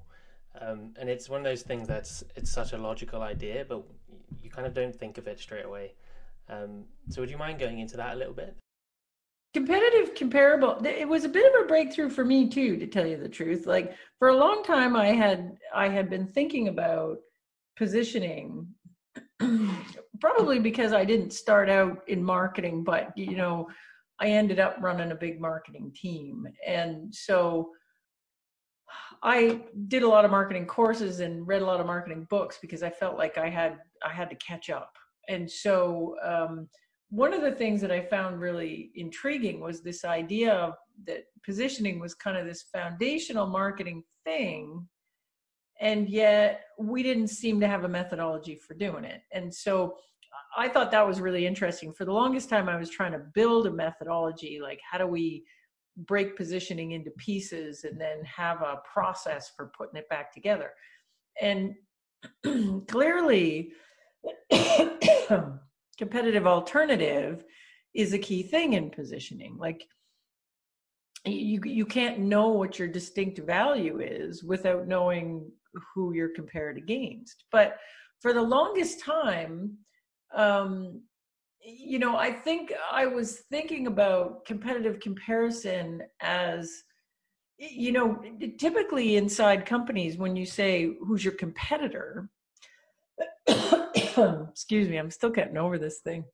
Um, 0.61 0.93
and 0.99 1.09
it's 1.09 1.29
one 1.29 1.41
of 1.41 1.45
those 1.45 1.63
things 1.63 1.87
that's 1.87 2.23
it's 2.35 2.51
such 2.51 2.73
a 2.73 2.77
logical 2.77 3.21
idea, 3.21 3.65
but 3.67 3.83
you 4.41 4.49
kind 4.49 4.65
of 4.65 4.73
don't 4.73 4.95
think 4.95 5.17
of 5.17 5.27
it 5.27 5.39
straight 5.39 5.65
away. 5.65 5.93
Um, 6.47 6.85
so, 7.09 7.21
would 7.21 7.29
you 7.29 7.37
mind 7.37 7.59
going 7.59 7.79
into 7.79 7.97
that 7.97 8.13
a 8.13 8.15
little 8.15 8.33
bit? 8.33 8.55
competitive 9.55 10.13
comparable 10.15 10.85
it 10.85 11.07
was 11.07 11.23
a 11.23 11.29
bit 11.29 11.45
of 11.55 11.63
a 11.63 11.65
breakthrough 11.65 12.09
for 12.09 12.25
me 12.25 12.49
too 12.49 12.75
to 12.75 12.85
tell 12.85 13.07
you 13.07 13.15
the 13.15 13.29
truth 13.29 13.65
like 13.65 13.95
for 14.19 14.27
a 14.27 14.35
long 14.35 14.61
time 14.65 14.97
i 14.97 15.05
had 15.05 15.55
i 15.73 15.87
had 15.87 16.09
been 16.09 16.27
thinking 16.27 16.67
about 16.67 17.19
positioning 17.77 18.67
probably 20.21 20.59
because 20.59 20.93
i 20.93 21.03
didn't 21.05 21.31
start 21.31 21.69
out 21.69 22.01
in 22.07 22.23
marketing 22.23 22.83
but 22.83 23.11
you 23.17 23.35
know 23.35 23.67
i 24.19 24.27
ended 24.27 24.59
up 24.59 24.77
running 24.79 25.11
a 25.11 25.15
big 25.15 25.41
marketing 25.41 25.91
team. 25.93 26.47
And 26.65 27.13
so 27.13 27.69
i 29.23 29.61
did 29.87 30.03
a 30.03 30.07
lot 30.07 30.25
of 30.25 30.31
marketing 30.31 30.65
courses 30.65 31.19
and 31.19 31.47
read 31.47 31.61
a 31.61 31.65
lot 31.65 31.79
of 31.79 31.85
marketing 31.85 32.27
books 32.29 32.57
because 32.61 32.83
i 32.83 32.89
felt 32.89 33.17
like 33.17 33.37
i 33.37 33.49
had 33.49 33.77
i 34.05 34.11
had 34.11 34.29
to 34.29 34.35
catch 34.37 34.69
up. 34.69 34.91
And 35.27 35.49
so 35.49 36.15
um, 36.23 36.69
one 37.09 37.33
of 37.33 37.41
the 37.41 37.51
things 37.51 37.81
that 37.81 37.91
I 37.91 38.01
found 38.01 38.39
really 38.39 38.91
intriguing 38.95 39.59
was 39.59 39.81
this 39.81 40.03
idea 40.03 40.73
that 41.07 41.23
positioning 41.43 41.99
was 41.99 42.13
kind 42.13 42.37
of 42.37 42.45
this 42.45 42.65
foundational 42.73 43.47
marketing 43.47 44.03
thing 44.23 44.87
and 45.79 46.09
yet 46.09 46.65
we 46.79 47.03
didn't 47.03 47.27
seem 47.27 47.59
to 47.59 47.67
have 47.67 47.83
a 47.83 47.89
methodology 47.89 48.55
for 48.55 48.73
doing 48.73 49.03
it. 49.03 49.21
And 49.31 49.53
so 49.53 49.97
i 50.57 50.69
thought 50.69 50.91
that 50.91 51.07
was 51.07 51.19
really 51.21 51.45
interesting. 51.45 51.93
For 51.93 52.05
the 52.05 52.13
longest 52.13 52.49
time 52.49 52.69
i 52.69 52.77
was 52.77 52.89
trying 52.89 53.11
to 53.13 53.21
build 53.33 53.67
a 53.67 53.71
methodology 53.71 54.59
like 54.61 54.79
how 54.89 54.97
do 54.97 55.07
we 55.07 55.43
break 55.97 56.35
positioning 56.35 56.91
into 56.91 57.11
pieces 57.11 57.85
and 57.85 57.99
then 57.99 58.23
have 58.25 58.61
a 58.61 58.81
process 58.91 59.51
for 59.55 59.71
putting 59.77 59.97
it 59.97 60.09
back 60.09 60.33
together? 60.33 60.71
And 61.41 61.75
clearly 62.87 63.71
competitive 65.97 66.47
alternative 66.47 67.43
is 67.93 68.13
a 68.13 68.19
key 68.19 68.43
thing 68.43 68.73
in 68.73 68.89
positioning. 68.89 69.57
Like 69.57 69.85
you 71.25 71.61
you 71.65 71.85
can't 71.85 72.19
know 72.19 72.49
what 72.49 72.77
your 72.77 72.87
distinct 72.87 73.39
value 73.39 73.99
is 73.99 74.43
without 74.43 74.87
knowing 74.87 75.51
who 75.93 76.13
you're 76.13 76.29
compared 76.29 76.77
against. 76.77 77.45
But 77.51 77.77
for 78.21 78.33
the 78.33 78.41
longest 78.41 79.01
time 79.01 79.77
um 80.33 81.01
you 81.63 81.99
know 81.99 82.17
i 82.17 82.31
think 82.31 82.73
i 82.91 83.05
was 83.05 83.43
thinking 83.51 83.85
about 83.85 84.43
competitive 84.45 84.99
comparison 84.99 86.01
as 86.21 86.83
you 87.57 87.91
know 87.91 88.21
typically 88.57 89.15
inside 89.15 89.65
companies 89.65 90.17
when 90.17 90.35
you 90.35 90.45
say 90.45 90.91
who's 91.05 91.23
your 91.23 91.33
competitor? 91.33 92.29
Excuse 93.47 94.89
me, 94.89 94.97
I'm 94.97 95.11
still 95.11 95.29
getting 95.29 95.57
over 95.57 95.77
this 95.77 95.99
thing. 95.99 96.25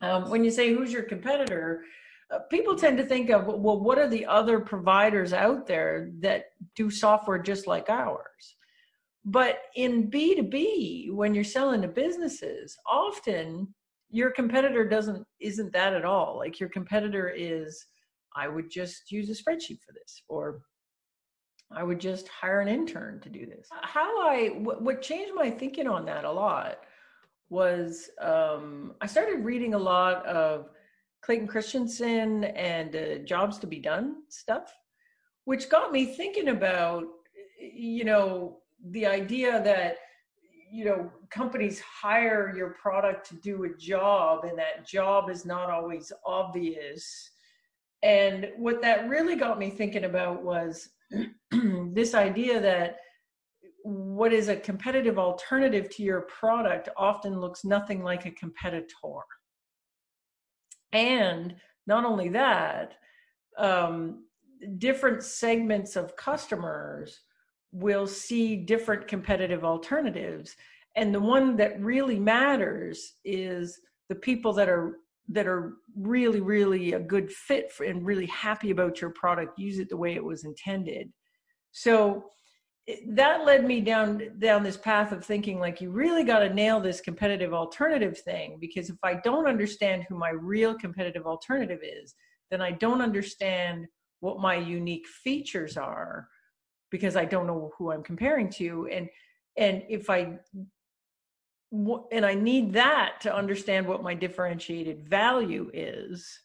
Um, 0.00 0.30
when 0.30 0.44
you 0.44 0.50
say 0.50 0.74
who's 0.74 0.92
your 0.92 1.04
competitor, 1.04 1.84
uh, 2.30 2.38
people 2.50 2.74
tend 2.74 2.98
to 2.98 3.04
think 3.04 3.30
of, 3.30 3.46
well, 3.46 3.80
what 3.80 3.98
are 3.98 4.08
the 4.08 4.26
other 4.26 4.60
providers 4.60 5.32
out 5.32 5.66
there 5.66 6.10
that 6.20 6.46
do 6.74 6.90
software 6.90 7.38
just 7.38 7.66
like 7.66 7.88
ours? 7.88 8.56
But 9.24 9.62
in 9.74 10.10
B2B, 10.10 11.12
when 11.12 11.34
you're 11.34 11.44
selling 11.44 11.82
to 11.82 11.88
businesses, 11.88 12.76
often 12.86 13.74
your 14.10 14.30
competitor 14.30 14.86
doesn't 14.86 15.26
isn't 15.40 15.72
that 15.72 15.94
at 15.94 16.04
all. 16.04 16.36
Like 16.36 16.60
your 16.60 16.68
competitor 16.68 17.32
is, 17.34 17.86
I 18.36 18.48
would 18.48 18.70
just 18.70 19.10
use 19.10 19.30
a 19.30 19.32
spreadsheet 19.32 19.80
for 19.80 19.92
this, 19.92 20.22
or 20.28 20.60
I 21.72 21.82
would 21.82 22.00
just 22.00 22.28
hire 22.28 22.60
an 22.60 22.68
intern 22.68 23.20
to 23.20 23.28
do 23.28 23.46
this. 23.46 23.68
How 23.82 24.28
I, 24.28 24.48
what 24.58 25.02
changed 25.02 25.32
my 25.34 25.50
thinking 25.50 25.88
on 25.88 26.04
that 26.04 26.24
a 26.24 26.30
lot 26.30 26.78
was 27.48 28.10
um, 28.20 28.94
I 29.00 29.06
started 29.06 29.44
reading 29.44 29.74
a 29.74 29.78
lot 29.78 30.24
of 30.26 30.68
Clayton 31.24 31.46
Christensen 31.46 32.44
and 32.44 32.94
uh, 32.94 33.18
Jobs 33.24 33.58
to 33.58 33.66
Be 33.66 33.78
Done 33.78 34.16
stuff, 34.28 34.74
which 35.46 35.70
got 35.70 35.90
me 35.90 36.04
thinking 36.04 36.48
about, 36.48 37.04
you 37.58 38.04
know, 38.04 38.58
the 38.90 39.06
idea 39.06 39.62
that, 39.62 39.96
you 40.70 40.84
know, 40.84 41.10
companies 41.30 41.80
hire 41.80 42.54
your 42.54 42.70
product 42.80 43.26
to 43.28 43.36
do 43.36 43.64
a 43.64 43.74
job 43.78 44.44
and 44.44 44.58
that 44.58 44.86
job 44.86 45.30
is 45.30 45.46
not 45.46 45.70
always 45.70 46.12
obvious. 46.26 47.30
And 48.02 48.50
what 48.58 48.82
that 48.82 49.08
really 49.08 49.36
got 49.36 49.58
me 49.58 49.70
thinking 49.70 50.04
about 50.04 50.42
was 50.42 50.90
this 51.50 52.14
idea 52.14 52.60
that 52.60 52.96
what 53.82 54.32
is 54.32 54.48
a 54.48 54.56
competitive 54.56 55.18
alternative 55.18 55.88
to 55.90 56.02
your 56.02 56.22
product 56.22 56.90
often 56.98 57.40
looks 57.40 57.64
nothing 57.64 58.02
like 58.02 58.26
a 58.26 58.30
competitor. 58.30 59.22
And 60.94 61.56
not 61.86 62.04
only 62.04 62.30
that, 62.30 62.94
um, 63.58 64.24
different 64.78 65.22
segments 65.22 65.96
of 65.96 66.16
customers 66.16 67.20
will 67.72 68.06
see 68.06 68.56
different 68.56 69.08
competitive 69.08 69.64
alternatives. 69.64 70.54
And 70.96 71.12
the 71.12 71.20
one 71.20 71.56
that 71.56 71.80
really 71.82 72.18
matters 72.18 73.14
is 73.24 73.80
the 74.08 74.14
people 74.14 74.52
that 74.54 74.68
are 74.68 74.98
that 75.28 75.46
are 75.46 75.76
really, 75.96 76.42
really 76.42 76.92
a 76.92 77.00
good 77.00 77.32
fit 77.32 77.72
for, 77.72 77.84
and 77.84 78.04
really 78.04 78.26
happy 78.26 78.70
about 78.70 79.00
your 79.00 79.08
product 79.10 79.58
use 79.58 79.78
it 79.78 79.88
the 79.88 79.96
way 79.96 80.14
it 80.14 80.22
was 80.22 80.44
intended. 80.44 81.10
So 81.72 82.26
that 83.08 83.46
led 83.46 83.64
me 83.64 83.80
down 83.80 84.38
down 84.38 84.62
this 84.62 84.76
path 84.76 85.10
of 85.12 85.24
thinking 85.24 85.58
like 85.58 85.80
you 85.80 85.90
really 85.90 86.22
got 86.22 86.40
to 86.40 86.52
nail 86.52 86.80
this 86.80 87.00
competitive 87.00 87.54
alternative 87.54 88.18
thing 88.18 88.58
because 88.60 88.90
if 88.90 88.96
I 89.02 89.14
don't 89.24 89.46
understand 89.46 90.04
who 90.08 90.18
my 90.18 90.30
real 90.30 90.74
competitive 90.74 91.26
alternative 91.26 91.80
is, 91.82 92.14
then 92.50 92.60
I 92.60 92.72
don't 92.72 93.00
understand 93.00 93.86
what 94.20 94.38
my 94.38 94.56
unique 94.56 95.06
features 95.06 95.78
are 95.78 96.28
because 96.90 97.16
I 97.16 97.24
don't 97.24 97.46
know 97.46 97.70
who 97.78 97.90
I'm 97.90 98.02
comparing 98.02 98.50
to 98.50 98.88
and 98.92 99.08
and 99.56 99.82
if 99.88 100.10
I 100.10 100.38
and 102.12 102.24
I 102.24 102.34
need 102.34 102.72
that 102.74 103.14
to 103.22 103.34
understand 103.34 103.86
what 103.86 104.02
my 104.02 104.14
differentiated 104.14 105.08
value 105.08 105.70
is. 105.72 106.38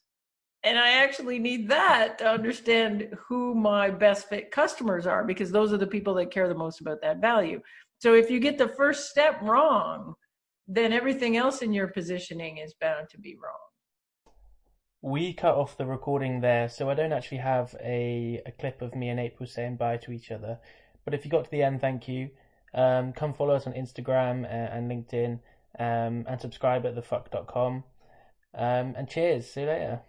And 0.64 0.78
I 0.78 0.90
actually 1.04 1.40
need 1.40 1.70
that 1.70 2.18
to 2.18 2.30
understand 2.30 3.10
who 3.28 3.56
my 3.56 3.90
best 3.90 4.28
fit 4.28 4.52
customers 4.52 5.08
are 5.08 5.24
because 5.24 5.52
those 5.52 5.72
are 5.72 5.78
the 5.78 5.88
people 5.88 6.14
that 6.16 6.32
care 6.32 6.50
the 6.50 6.56
most 6.56 6.82
about 6.82 7.02
that 7.02 7.22
value. 7.22 7.62
So 8.00 8.14
if 8.14 8.30
you 8.30 8.40
get 8.40 8.58
the 8.58 8.68
first 8.68 9.10
step 9.10 9.42
wrong, 9.42 10.16
then 10.68 10.92
everything 10.94 11.38
else 11.38 11.62
in 11.62 11.74
your 11.74 11.88
positioning 11.88 12.58
is 12.58 12.74
bound 12.74 13.10
to 13.10 13.18
be 13.18 13.36
wrong. 13.42 13.54
We 15.02 15.34
cut 15.34 15.56
off 15.56 15.78
the 15.78 15.86
recording 15.86 16.42
there, 16.42 16.68
so 16.68 16.90
I 16.90 16.94
don't 16.94 17.14
actually 17.14 17.38
have 17.38 17.74
a, 17.82 18.42
a 18.46 18.52
clip 18.52 18.82
of 18.82 18.96
me 18.96 19.08
and 19.08 19.20
April 19.20 19.48
saying 19.48 19.78
bye 19.78 19.98
to 19.98 20.12
each 20.12 20.30
other. 20.30 20.60
But 21.06 21.14
if 21.14 21.24
you 21.24 21.32
got 21.32 21.46
to 21.46 21.52
the 21.52 21.64
end, 21.64 21.80
thank 21.80 22.08
you. 22.10 22.30
Um, 22.74 23.14
come 23.14 23.34
follow 23.34 23.56
us 23.56 23.66
on 23.66 23.74
Instagram 23.74 24.44
uh, 24.44 24.48
and 24.48 24.92
LinkedIn 24.92 25.40
um, 25.80 26.26
and 26.28 26.40
subscribe 26.40 26.86
at 26.86 26.96
thefuck.com. 26.96 27.84
Um, 28.54 28.94
and 28.98 29.08
cheers. 29.08 29.50
See 29.50 29.62
you 29.62 29.68
later. 29.68 30.02